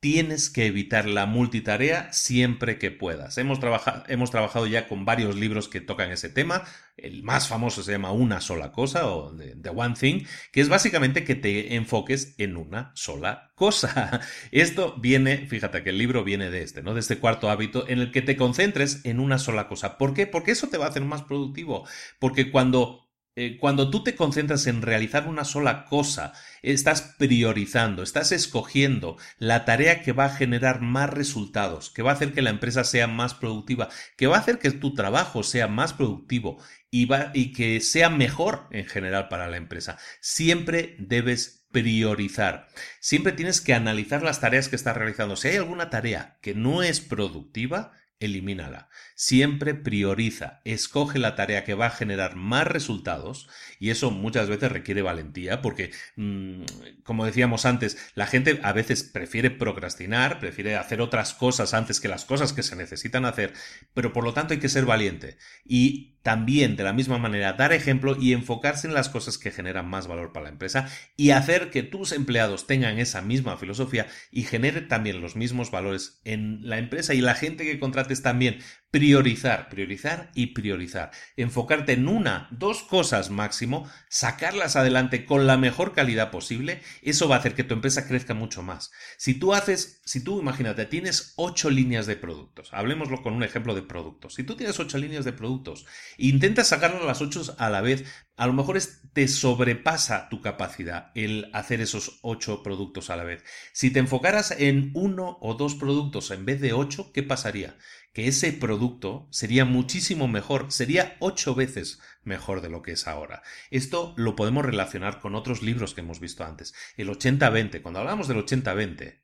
[0.00, 3.36] tienes que evitar la multitarea siempre que puedas.
[3.38, 3.58] Hemos,
[4.06, 6.62] hemos, trabajado ya con varios libros que tocan ese tema.
[6.96, 11.24] El más famoso se llama Una sola cosa o The One Thing, que es básicamente
[11.24, 14.20] que te enfoques en una sola cosa.
[14.52, 16.94] Esto viene, fíjate que el libro viene de este, ¿no?
[16.94, 19.98] De este cuarto hábito en el que te concentres en una sola cosa.
[19.98, 20.26] ¿Por qué?
[20.26, 21.88] Porque eso te va a hacer más productivo.
[22.20, 23.07] Porque cuando
[23.40, 29.64] eh, cuando tú te concentras en realizar una sola cosa, estás priorizando, estás escogiendo la
[29.64, 33.06] tarea que va a generar más resultados, que va a hacer que la empresa sea
[33.06, 36.60] más productiva, que va a hacer que tu trabajo sea más productivo
[36.90, 39.98] y, va, y que sea mejor en general para la empresa.
[40.20, 42.66] Siempre debes priorizar.
[42.98, 45.36] Siempre tienes que analizar las tareas que estás realizando.
[45.36, 48.88] Si hay alguna tarea que no es productiva, elimínala.
[49.20, 53.48] Siempre prioriza, escoge la tarea que va a generar más resultados
[53.80, 56.62] y eso muchas veces requiere valentía porque, mm,
[57.02, 62.06] como decíamos antes, la gente a veces prefiere procrastinar, prefiere hacer otras cosas antes que
[62.06, 63.54] las cosas que se necesitan hacer,
[63.92, 67.72] pero por lo tanto hay que ser valiente y también de la misma manera dar
[67.72, 71.70] ejemplo y enfocarse en las cosas que generan más valor para la empresa y hacer
[71.70, 76.78] que tus empleados tengan esa misma filosofía y genere también los mismos valores en la
[76.78, 78.58] empresa y la gente que contrates también
[78.90, 81.10] Priorizar, priorizar y priorizar.
[81.36, 87.36] Enfocarte en una, dos cosas máximo, sacarlas adelante con la mejor calidad posible, eso va
[87.36, 88.90] a hacer que tu empresa crezca mucho más.
[89.18, 93.74] Si tú haces, si tú imagínate, tienes ocho líneas de productos, hablemoslo con un ejemplo
[93.74, 94.34] de productos.
[94.34, 95.84] Si tú tienes ocho líneas de productos
[96.16, 98.04] Intenta sacarlas las 8 a la vez.
[98.36, 98.78] A lo mejor
[99.12, 103.42] te sobrepasa tu capacidad el hacer esos 8 productos a la vez.
[103.72, 107.76] Si te enfocaras en uno o dos productos en vez de 8, ¿qué pasaría?
[108.18, 113.44] Que ese producto sería muchísimo mejor, sería 8 veces mejor de lo que es ahora.
[113.70, 116.74] Esto lo podemos relacionar con otros libros que hemos visto antes.
[116.96, 119.20] El 80-20, cuando hablamos del 80-20,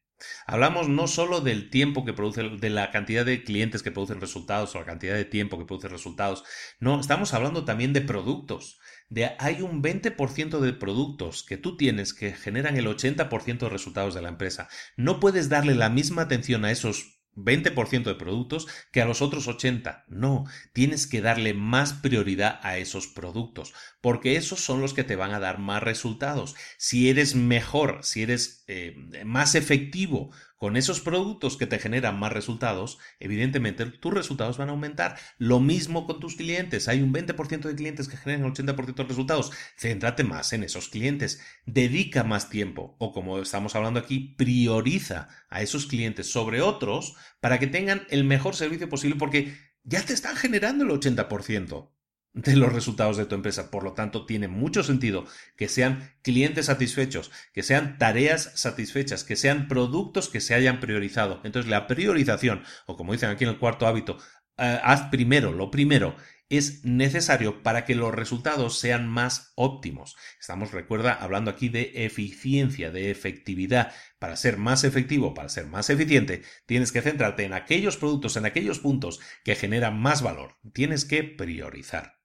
[0.47, 4.75] Hablamos no solo del tiempo que produce, de la cantidad de clientes que producen resultados
[4.75, 6.45] o la cantidad de tiempo que produce resultados.
[6.79, 8.79] No, estamos hablando también de productos.
[9.09, 14.15] De, hay un 20% de productos que tú tienes que generan el 80% de resultados
[14.15, 14.69] de la empresa.
[14.97, 19.49] No puedes darle la misma atención a esos 20% de productos que a los otros
[19.49, 20.05] 80.
[20.09, 25.17] No, tienes que darle más prioridad a esos productos, porque esos son los que te
[25.17, 26.55] van a dar más resultados.
[26.77, 30.31] Si eres mejor, si eres eh, más efectivo
[30.65, 35.19] con esos productos que te generan más resultados, evidentemente tus resultados van a aumentar.
[35.37, 36.89] Lo mismo con tus clientes.
[36.89, 39.53] Hay un 20% de clientes que generan 80% de resultados.
[39.77, 41.43] Céntrate más en esos clientes.
[41.67, 47.59] Dedica más tiempo o como estamos hablando aquí, prioriza a esos clientes sobre otros para
[47.59, 51.94] que tengan el mejor servicio posible porque ya te están generando el 80%
[52.35, 53.71] de los resultados de tu empresa.
[53.71, 55.25] Por lo tanto, tiene mucho sentido
[55.57, 61.41] que sean clientes satisfechos, que sean tareas satisfechas, que sean productos que se hayan priorizado.
[61.45, 64.19] Entonces, la priorización, o como dicen aquí en el cuarto hábito,
[64.59, 66.17] eh, haz primero lo primero,
[66.49, 70.17] es necesario para que los resultados sean más óptimos.
[70.39, 73.93] Estamos, recuerda, hablando aquí de eficiencia, de efectividad.
[74.19, 78.45] Para ser más efectivo, para ser más eficiente, tienes que centrarte en aquellos productos, en
[78.45, 80.57] aquellos puntos que generan más valor.
[80.73, 82.24] Tienes que priorizar.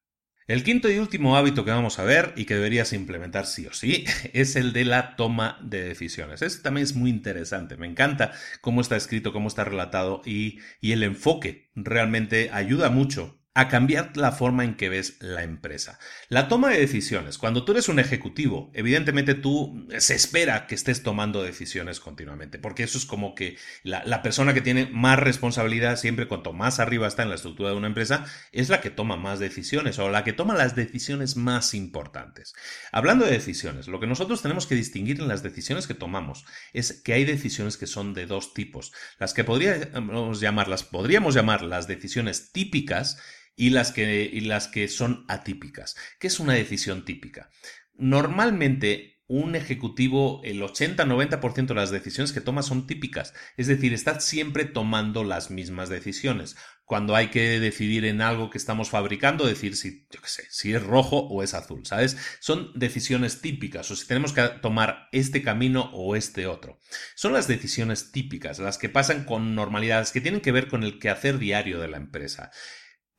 [0.49, 3.73] El quinto y último hábito que vamos a ver y que deberías implementar sí o
[3.73, 6.41] sí es el de la toma de decisiones.
[6.41, 7.77] Este también es muy interesante.
[7.77, 13.38] Me encanta cómo está escrito, cómo está relatado y, y el enfoque realmente ayuda mucho
[13.55, 15.99] a cambiar la forma en que ves la empresa.
[16.29, 17.37] La toma de decisiones.
[17.37, 22.83] Cuando tú eres un ejecutivo, evidentemente tú se espera que estés tomando decisiones continuamente, porque
[22.83, 27.23] eso es como que la, persona que tiene más responsabilidad siempre, cuanto más arriba está
[27.23, 30.33] en la estructura de una empresa, es la que toma más decisiones o la que
[30.33, 32.53] toma las decisiones más importantes.
[32.91, 37.01] Hablando de decisiones, lo que nosotros tenemos que distinguir en las decisiones que tomamos es
[37.01, 38.93] que hay decisiones que son de dos tipos.
[39.17, 43.17] Las que podríamos llamarlas, podríamos llamar las decisiones típicas,
[43.59, 45.97] y las que, y las que son atípicas.
[46.17, 47.49] ¿Qué es una decisión típica?
[47.93, 54.21] Normalmente un ejecutivo, el 80-90% de las decisiones que toma son típicas, es decir, está
[54.21, 56.55] siempre tomando las mismas decisiones.
[56.85, 60.73] Cuando hay que decidir en algo que estamos fabricando, decir si, yo qué sé, si
[60.73, 62.17] es rojo o es azul, ¿sabes?
[62.39, 66.79] Son decisiones típicas, o si tenemos que tomar este camino o este otro.
[67.13, 70.83] Son las decisiones típicas, las que pasan con normalidad, las que tienen que ver con
[70.83, 72.51] el quehacer diario de la empresa.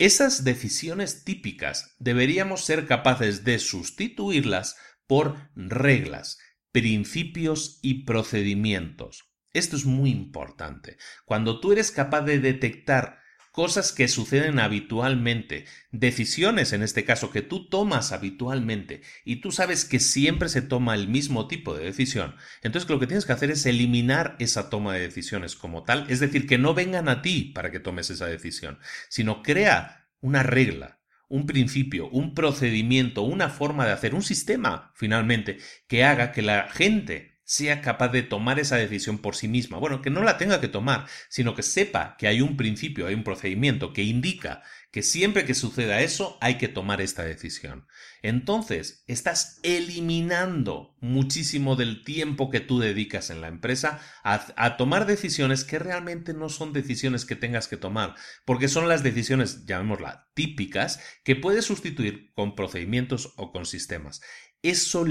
[0.00, 4.76] Esas decisiones típicas deberíamos ser capaces de sustituirlas
[5.06, 6.38] por reglas,
[6.72, 9.30] principios y procedimientos.
[9.52, 10.96] Esto es muy importante.
[11.26, 13.19] Cuando tú eres capaz de detectar
[13.50, 19.84] cosas que suceden habitualmente, decisiones en este caso que tú tomas habitualmente y tú sabes
[19.84, 23.50] que siempre se toma el mismo tipo de decisión, entonces lo que tienes que hacer
[23.50, 27.52] es eliminar esa toma de decisiones como tal, es decir, que no vengan a ti
[27.54, 28.78] para que tomes esa decisión,
[29.08, 35.58] sino crea una regla, un principio, un procedimiento, una forma de hacer, un sistema, finalmente,
[35.86, 39.78] que haga que la gente sea capaz de tomar esa decisión por sí misma.
[39.78, 43.14] Bueno, que no la tenga que tomar, sino que sepa que hay un principio, hay
[43.14, 47.88] un procedimiento que indica que siempre que suceda eso hay que tomar esta decisión.
[48.22, 55.64] Entonces, estás eliminando muchísimo del tiempo que tú dedicas en la empresa a, tomar decisiones
[55.64, 61.00] que realmente no son decisiones que tengas que tomar, porque son las decisiones, llamémosla, típicas,
[61.24, 64.20] que puedes sustituir con procedimientos o con sistemas
[64.62, 65.06] eso,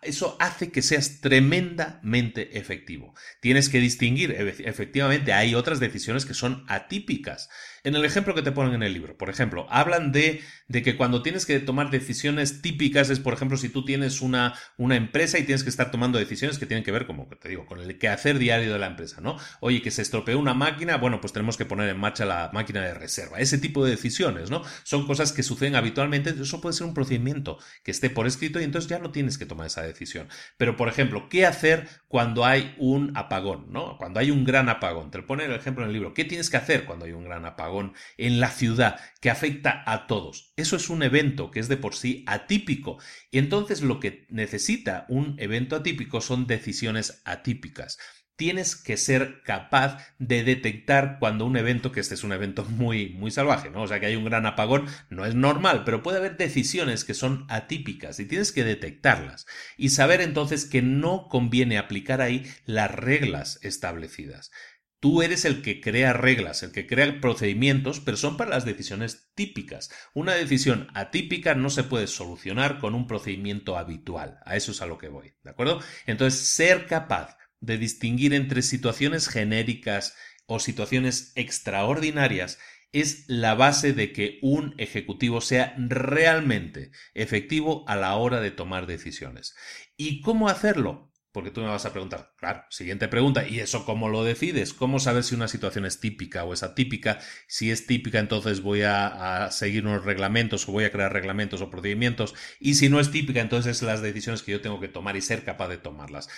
[0.00, 3.14] eso, hace que seas tremendamente efectivo.
[3.40, 7.50] Tienes que distinguir, efectivamente, hay otras decisiones que son atípicas.
[7.84, 10.96] En el ejemplo que te ponen en el libro, por ejemplo, hablan de, de que
[10.96, 12.16] cuando tienes que tomar decisiones
[12.62, 16.18] típicas es, por ejemplo, si tú tienes una, una empresa y tienes que estar tomando
[16.18, 19.20] decisiones que tienen que ver, como te digo, con el quehacer diario de la empresa,
[19.20, 19.36] ¿no?
[19.60, 22.82] Oye, que se estropeó una máquina, bueno, pues tenemos que poner en marcha la máquina
[22.82, 23.38] de reserva.
[23.38, 24.62] Ese tipo de decisiones, ¿no?
[24.84, 28.64] Son cosas que suceden habitualmente, eso puede ser un procedimiento que esté por escrito y
[28.64, 30.28] entonces ya no tienes que tomar esa decisión.
[30.56, 33.96] Pero, por ejemplo, ¿qué hacer cuando hay un apagón, ¿no?
[33.98, 35.10] Cuando hay un gran apagón.
[35.10, 36.14] Te lo pone el ejemplo en el libro.
[36.14, 40.06] ¿Qué tienes que hacer cuando hay un gran apagón en la ciudad que afecta a
[40.06, 40.52] todos?
[40.56, 42.98] Eso es un evento que es de por sí atípico.
[43.30, 47.98] Y entonces lo que necesita un evento atípico son decisiones atípicas.
[48.36, 53.10] tienes que ser capaz de detectar cuando un evento, que este es un evento muy,
[53.10, 53.82] muy salvaje, ¿no?
[53.82, 57.14] O sea, que hay un gran apagón, no es normal, pero puede haber decisiones que
[57.14, 59.46] son atípicas y tienes que detectarlas
[59.78, 64.50] y saber entonces que no conviene aplicar ahí las reglas establecidas.
[64.98, 69.30] Tú eres el que crea reglas, el que crea procedimientos, pero son para las decisiones
[69.34, 69.90] típicas.
[70.14, 74.38] Una decisión atípica no se puede solucionar con un procedimiento habitual.
[74.44, 75.80] A eso es a lo que voy, ¿de acuerdo?
[76.06, 80.14] Entonces, ser capaz de distinguir entre situaciones genéricas
[80.46, 82.58] o situaciones extraordinarias
[82.92, 88.86] es la base de que un ejecutivo sea realmente efectivo a la hora de tomar
[88.86, 89.54] decisiones.
[89.96, 91.12] ¿Y cómo hacerlo?
[91.36, 94.72] Porque tú me vas a preguntar, claro, siguiente pregunta, ¿y eso cómo lo decides?
[94.72, 97.18] ¿Cómo saber si una situación es típica o es atípica?
[97.46, 101.68] Si es típica, entonces voy a, seguir unos reglamentos o voy a crear reglamentos o
[101.68, 102.34] procedimientos.
[102.58, 105.44] Y si no es típica, entonces las decisiones que yo tengo que tomar y ser
[105.44, 106.30] capaz de tomarlas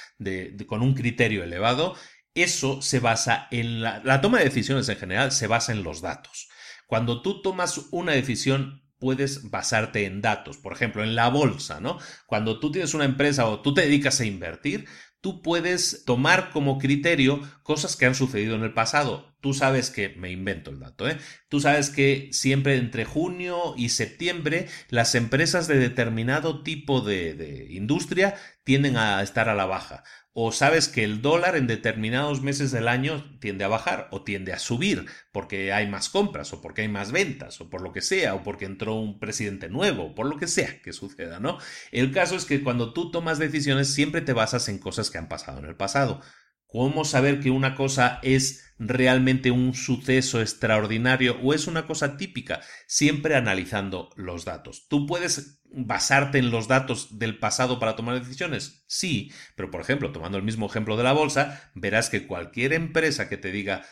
[0.66, 1.94] con un criterio elevado.
[2.34, 6.00] Eso se basa en la, la toma de decisiones en general, se basa en los
[6.00, 6.48] datos.
[6.88, 10.58] Cuando tú tomas una decisión, puedes basarte en datos.
[10.58, 11.98] Por ejemplo, en la bolsa, ¿no?
[12.26, 14.86] Cuando tú tienes una empresa o tú te dedicas a invertir,
[15.20, 19.36] tú puedes tomar como criterio cosas que han sucedido en el pasado.
[19.42, 21.18] Tú sabes que, me invento el dato, ¿eh?
[21.50, 28.36] Tú sabes que siempre entre junio y septiembre las empresas de determinado tipo de, industria
[28.64, 30.02] tienden a estar a la baja
[30.32, 34.54] o sabes que el dólar en determinados meses del año tiende a bajar o tiende
[34.54, 38.00] a subir porque hay más compras o porque hay más ventas o por lo que
[38.00, 41.58] sea o porque entró un presidente nuevo o por lo que sea que suceda, ¿no?
[41.92, 45.28] El caso es que cuando tú tomas decisiones siempre te basas en cosas que han
[45.28, 46.22] pasado en el pasado.
[46.68, 52.60] ¿Cómo saber que una cosa es realmente un suceso extraordinario o es una cosa típica?
[52.86, 54.86] Siempre analizando los datos.
[54.86, 58.84] Tú puedes basarte en los datos del pasado para tomar decisiones?
[58.86, 63.30] Sí, pero por ejemplo, tomando el mismo ejemplo de la bolsa, verás que cualquier empresa
[63.30, 63.82] que te diga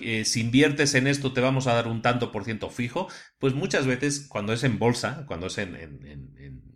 [0.00, 3.08] eh, si inviertes en esto te vamos a dar un tanto por ciento fijo,
[3.38, 6.67] pues muchas veces cuando es en bolsa, cuando es en en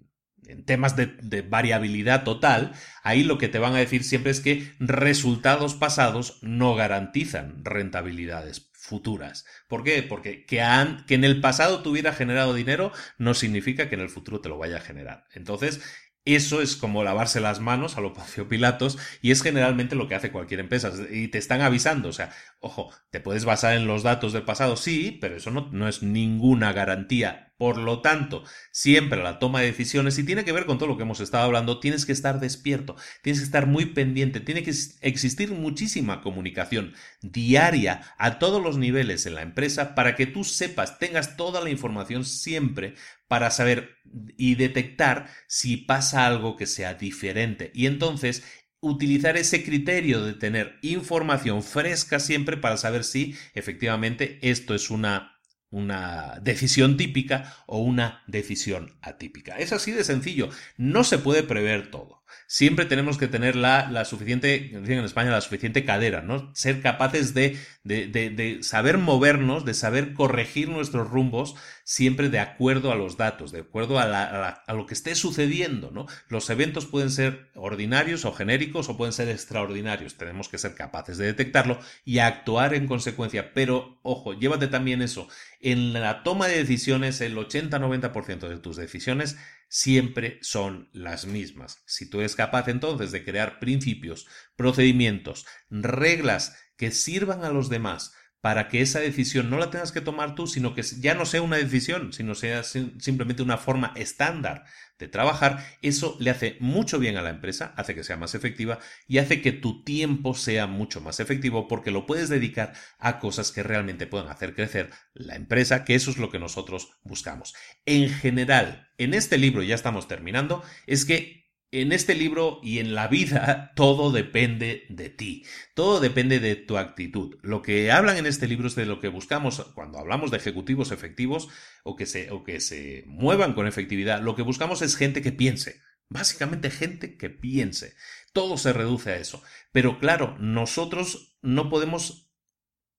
[0.65, 2.73] temas de, variabilidad total,
[3.03, 8.71] ahí lo que te van a decir siempre es que resultados pasados no garantizan rentabilidades
[8.75, 9.45] futuras.
[9.69, 10.03] ¿Por qué?
[10.03, 14.49] Porque que, en el pasado tuviera generado dinero no significa que en el futuro te
[14.49, 15.25] lo vaya a generar.
[15.33, 15.81] Entonces,
[16.25, 20.15] eso es como lavarse las manos a lo Poncio Pilatos y es generalmente lo que
[20.15, 20.93] hace cualquier empresa.
[21.11, 22.31] Y te están avisando, o sea,
[22.61, 26.73] ojo, te puedes basar en los datos del pasado, sí, pero eso no es ninguna
[26.73, 28.43] garantía por lo tanto,
[28.73, 31.45] siempre la toma de decisiones, y tiene que ver con todo lo que hemos estado
[31.45, 36.93] hablando, tienes que estar despierto, tienes que estar muy pendiente, tiene que existir muchísima comunicación
[37.21, 41.71] diaria a todos los niveles en la empresa para que tú sepas, tengas toda la
[41.71, 42.97] información siempre
[43.29, 43.99] para saber
[44.37, 47.71] y detectar si pasa algo que sea diferente.
[47.77, 48.43] Y entonces
[48.81, 55.32] utilizar ese criterio de tener información fresca siempre para saber si efectivamente esto es una
[55.73, 59.59] una decisión típica o una decisión atípica.
[59.59, 60.51] Es así de sencillo.
[60.77, 65.41] No se puede prever todo siempre tenemos que tener la, la suficiente, en España, la
[65.41, 66.55] suficiente cadera, ¿no?
[66.55, 71.55] Ser capaces de, de, de, saber movernos, de saber corregir nuestros rumbos
[71.85, 76.07] siempre de acuerdo a los datos, de acuerdo a, lo que esté sucediendo, ¿no?
[76.29, 80.17] Los eventos pueden ser ordinarios o genéricos o pueden ser extraordinarios.
[80.17, 83.53] Tenemos que ser capaces de detectarlo y actuar en consecuencia.
[83.53, 85.29] Pero, ojo, llévate también eso.
[85.61, 89.37] En la toma de decisiones, el 80-90% de tus decisiones
[89.73, 91.83] siempre son las mismas.
[91.87, 98.13] Si tú eres capaz entonces de crear principios, procedimientos, reglas que sirvan a los demás
[98.43, 101.41] para que esa decisión no la tengas que tomar tú, sino que ya no sea
[101.41, 104.65] una decisión, sino sea simplemente una forma estándar
[104.99, 108.79] de trabajar, eso le hace mucho bien a la empresa, hace que sea más efectiva
[109.09, 113.51] y hace que tu tiempo sea mucho más efectivo porque lo puedes dedicar a cosas
[113.51, 117.55] que realmente puedan hacer crecer la empresa, que eso es lo que nosotros buscamos.
[117.85, 121.42] En general, en este libro, ya estamos terminando, es que
[121.73, 125.45] en este libro y en la vida todo depende de ti,
[125.75, 127.39] todo depende de tu actitud.
[127.43, 130.93] Lo que hablan en este libro es de lo que buscamos cuando hablamos de ejecutivos
[130.93, 131.49] efectivos
[131.83, 134.21] o que se, o que se muevan con efectividad.
[134.21, 137.95] Lo que buscamos es gente que piense, básicamente gente que piense.
[138.35, 139.43] Todo se reduce a eso.
[139.73, 142.31] Pero claro, nosotros no podemos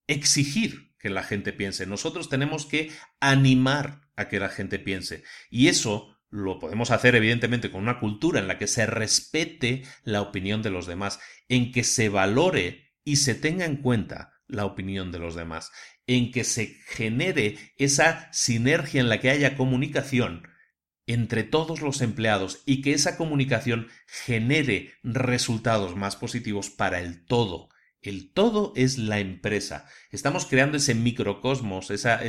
[0.07, 5.23] exigir que la gente piense, nosotros tenemos que animar a que la gente piense.
[5.49, 10.21] Y eso lo podemos hacer evidentemente con una cultura en la que se respete la
[10.21, 15.11] opinión de los demás, en que se valore y se tenga en cuenta la opinión
[15.11, 15.71] de los demás,
[16.07, 20.47] en que se genere esa sinergia en la que haya comunicación
[21.05, 27.69] entre todos los empleados y que esa comunicación genere resultados más positivos para el todo.
[28.03, 29.87] El todo es la empresa.
[30.11, 32.19] Estamos creando ese microcosmos, esa,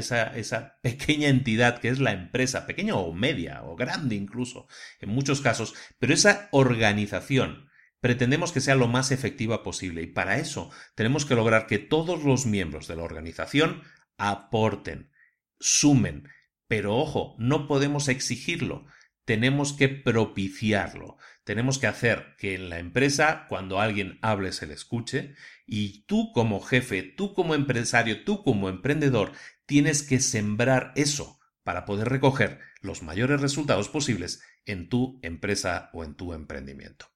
[0.82, 4.68] pequeña entidad que es la empresa, pequeña o media o grande incluso,
[5.00, 7.68] en muchos casos, pero esa organización
[8.00, 12.22] pretendemos que sea lo más efectiva posible y para eso tenemos que lograr que todos
[12.22, 13.82] los miembros de la organización
[14.16, 15.10] aporten,
[15.58, 16.28] sumen,
[16.68, 18.86] pero ojo, no podemos exigirlo,
[19.24, 21.16] tenemos que propiciarlo.
[21.44, 25.34] Tenemos que hacer que en la empresa, cuando alguien hable, se le escuche.
[25.66, 29.32] Y tú como jefe, tú como empresario, tú como emprendedor,
[29.66, 36.04] tienes que sembrar eso para poder recoger los mayores resultados posibles en tu empresa o
[36.04, 37.06] en tu emprendimiento.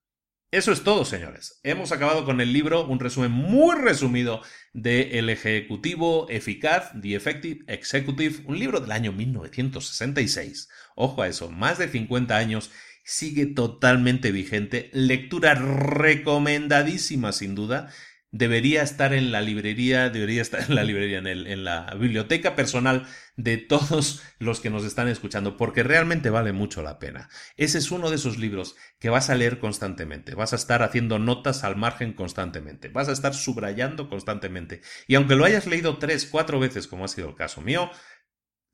[0.50, 1.60] Eso es todo, señores.
[1.62, 4.40] Hemos acabado con el libro, un resumen muy resumido
[4.72, 10.70] de El Ejecutivo Eficaz, The Effective Executive, un libro del año 1966.
[10.96, 12.70] Ojo a eso, más de 50 años,
[13.08, 17.88] sigue totalmente vigente, lectura recomendadísima sin duda,
[18.32, 23.06] debería estar en la librería, debería estar en la librería, en, la biblioteca personal
[23.36, 27.30] de todos los que nos están escuchando, porque realmente vale mucho la pena.
[27.56, 31.18] Ese es uno de esos libros que vas a leer constantemente, vas a estar haciendo
[31.18, 34.82] notas al margen constantemente, vas a estar subrayando constantemente.
[35.06, 37.90] Y aunque lo hayas leído tres, cuatro veces, como ha sido el caso mío,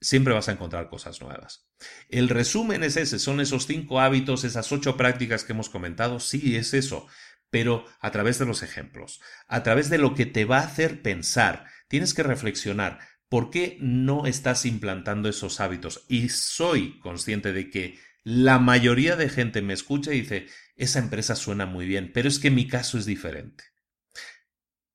[0.05, 1.67] siempre vas a encontrar cosas nuevas.
[2.09, 6.57] El resumen es ese, son esos cinco hábitos, esas ocho prácticas que hemos comentado, sí,
[6.57, 7.07] es eso
[7.55, 11.03] pero a través de los ejemplos, a través de lo que te va a hacer
[11.03, 11.67] pensar.
[11.87, 12.99] Tienes que reflexionar.
[13.29, 16.05] ¿Por qué no estás implantando esos hábitos?
[16.09, 21.37] Y soy consciente de que la mayoría de gente me escucha y dice, esa empresa
[21.37, 23.63] suena muy bien, pero es que mi caso es diferente.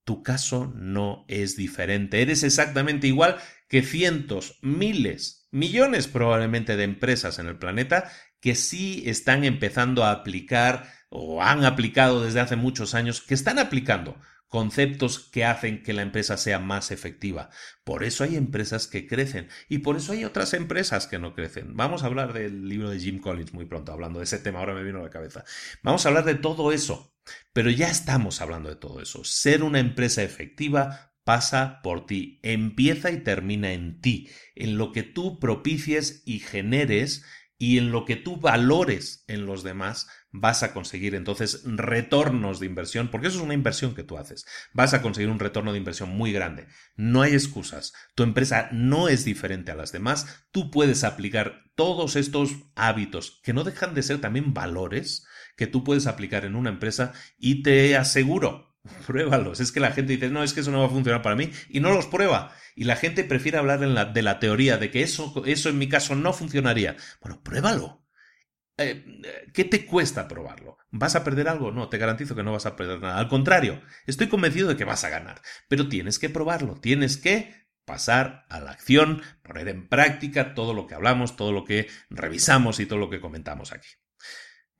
[0.04, 2.22] Tu caso no es diferente.
[2.22, 3.38] Eres exactamente igual
[3.70, 8.12] que cientos, miles, millones probablemente de empresas en el planeta
[8.42, 13.60] que sí están empezando a aplicar o han aplicado desde hace muchos años, que están
[13.60, 14.18] aplicando
[14.48, 17.50] conceptos que hacen que la empresa sea más efectiva.
[17.84, 21.76] Por eso hay empresas que crecen y por eso hay otras empresas que no crecen.
[21.76, 24.74] Vamos a hablar del libro de Jim Collins muy pronto, hablando de ese tema, ahora
[24.74, 25.46] me vino a la cabeza.
[25.84, 27.14] Vamos a hablar de todo eso,
[27.54, 29.24] pero ya estamos hablando de todo eso.
[29.24, 35.04] Ser una empresa efectiva pasa por ti, empieza y termina en ti, en lo que
[35.04, 37.24] tú propicies y generes
[37.62, 42.66] y en lo que tú valores en los demás vas a conseguir entonces retornos de
[42.66, 44.46] inversión, porque eso es una inversión que tú haces.
[44.74, 46.68] Vas a conseguir un retorno de inversión muy grande.
[46.96, 47.94] No hay excusas.
[48.16, 50.46] Tu empresa no es diferente a las demás.
[50.52, 55.26] Tú puedes aplicar todos estos hábitos que no dejan de ser también valores
[55.58, 58.69] que tú puedes aplicar en una empresa y te aseguro,
[59.08, 59.60] pruébalos.
[59.60, 61.52] Es que la gente dice, no, es que eso no va a funcionar para mí
[61.70, 62.54] y no los prueba.
[62.76, 66.16] Y la gente prefiere hablar de la teoría de que eso, eso en mi caso
[66.16, 66.96] no funcionaría.
[67.22, 68.06] Bueno, pruébalo.
[68.78, 69.04] Eh,
[69.54, 70.78] ¿Qué te cuesta probarlo?
[70.92, 71.72] ¿Vas a perder algo?
[71.72, 73.18] No, te garantizo que no vas a perder nada.
[73.20, 75.42] Al contrario, estoy convencido de que vas a ganar.
[75.68, 80.88] Pero tienes que probarlo, tienes que pasar a la acción, poner en práctica todo lo
[80.88, 83.90] que hablamos, todo lo que revisamos y todo lo que comentamos aquí.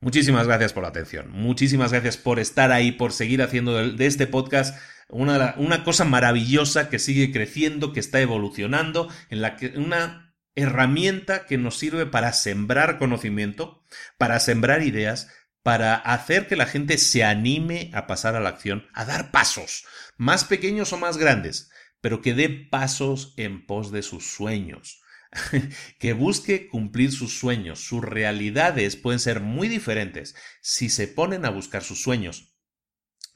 [0.02, 4.26] Muchísimas gracias por la atención, muchísimas gracias por estar ahí, por seguir haciendo de este
[4.26, 4.74] podcast
[5.10, 11.44] una, una cosa maravillosa que sigue creciendo, que está evolucionando, en la que una herramienta
[11.44, 13.84] que nos sirve para sembrar conocimiento,
[14.16, 15.28] para sembrar ideas,
[15.62, 19.84] para hacer que la gente se anime a pasar a la acción, a dar pasos,
[20.16, 21.70] más pequeños o más grandes,
[22.00, 24.99] pero que dé pasos en pos de sus sueños,
[25.98, 27.80] que busque cumplir sus sueños.
[27.80, 32.56] Sus realidades pueden ser muy diferentes si se ponen a buscar sus sueños.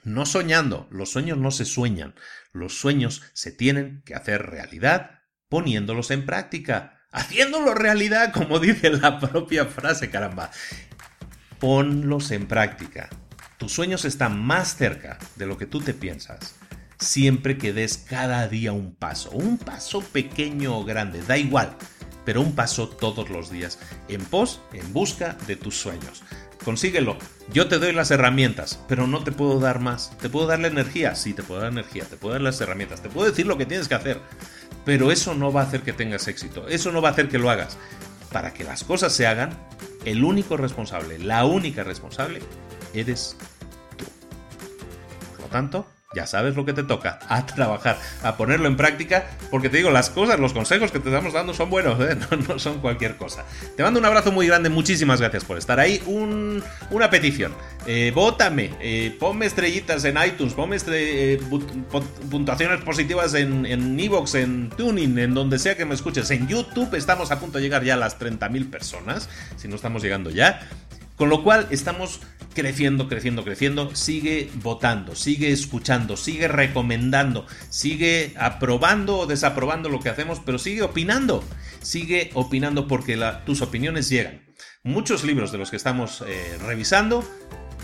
[0.02, 2.14] No soñando, los sueños no se sueñan,
[2.52, 9.18] los sueños se tienen que hacer realidad poniéndolos en práctica, haciéndolo realidad, como dice la
[9.20, 10.50] propia frase, caramba.
[11.58, 13.08] Ponlos en práctica.
[13.56, 16.56] Tus sueños están más cerca de lo que tú te piensas
[17.04, 21.76] siempre que des cada día un paso, un paso pequeño o grande, da igual,
[22.24, 23.78] pero un paso todos los días,
[24.08, 26.22] en pos, en busca de tus sueños.
[26.64, 27.18] Consíguelo.
[27.52, 30.16] Yo te doy las herramientas, pero no te puedo dar más.
[30.18, 31.14] ¿Te puedo dar la energía?
[31.14, 33.66] Sí, te puedo dar energía, te puedo dar las herramientas, te puedo decir lo que
[33.66, 34.20] tienes que hacer.
[34.84, 37.38] Pero eso no va a hacer que tengas éxito, eso no va a hacer que
[37.38, 37.76] lo hagas.
[38.32, 39.50] Para que las cosas se hagan,
[40.06, 42.40] el único responsable, la única responsable,
[42.94, 43.36] eres
[45.54, 49.78] tanto, ya sabes lo que te toca, a trabajar, a ponerlo en práctica, porque te
[49.78, 52.16] digo, las cosas, los consejos que te estamos dando son buenos, ¿eh?
[52.48, 53.44] no, son cualquier cosa.
[53.76, 56.02] Te mando un abrazo muy grande, muchísimas gracias por estar ahí.
[56.90, 57.52] una petición,
[57.86, 61.40] eh, eh, ponme estrellitas en iTunes, ponme eh,
[62.30, 66.30] puntuaciones positivas en Evox, en, en Tuning, en donde sea que me escuches.
[66.30, 70.02] En YouTube estamos a punto de llegar ya a las 30.000 personas, si no estamos
[70.02, 70.68] llegando ya.
[71.16, 72.20] Con lo cual estamos
[72.54, 73.94] creciendo, creciendo, creciendo.
[73.94, 80.82] Sigue votando, sigue escuchando, sigue recomendando, sigue aprobando o desaprobando lo que hacemos, pero sigue
[80.82, 81.44] opinando.
[81.82, 84.42] Sigue opinando porque tus opiniones llegan.
[84.82, 87.28] Muchos libros de los que estamos eh, revisando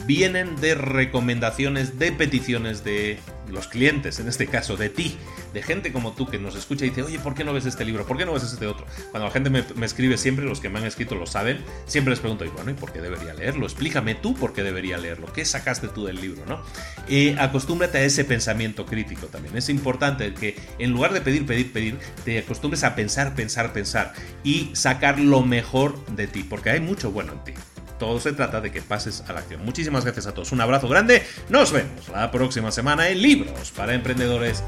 [0.07, 3.19] vienen de recomendaciones, de peticiones de
[3.51, 5.17] los clientes, en este caso de ti,
[5.53, 7.85] de gente como tú que nos escucha y dice, oye, ¿por qué no ves este
[7.85, 8.07] libro?
[8.07, 8.87] ¿Por qué no ves este otro?
[9.11, 12.21] Cuando la gente me, escribe siempre, los que me han escrito lo saben, siempre les
[12.21, 13.67] pregunto, y bueno, ¿y por qué debería leerlo?
[13.67, 16.45] Explícame tú por qué debería leerlo, ¿qué sacaste tú del libro?
[16.47, 16.63] ¿no?
[17.09, 19.57] Eh, acostúmbrate a ese pensamiento crítico también.
[19.57, 24.13] Es importante que en lugar de pedir, pedir, pedir, te acostumbres a pensar, pensar, pensar
[24.45, 27.53] y sacar lo mejor de ti, porque hay mucho bueno en ti
[28.01, 29.65] todo se trata de que pases a la acción.
[29.65, 33.95] Muchísimas gracias a todos, un abrazo grande, nos vemos la próxima semana en Libros para
[33.95, 34.65] Emprendedores.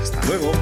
[0.00, 0.52] Hasta luego.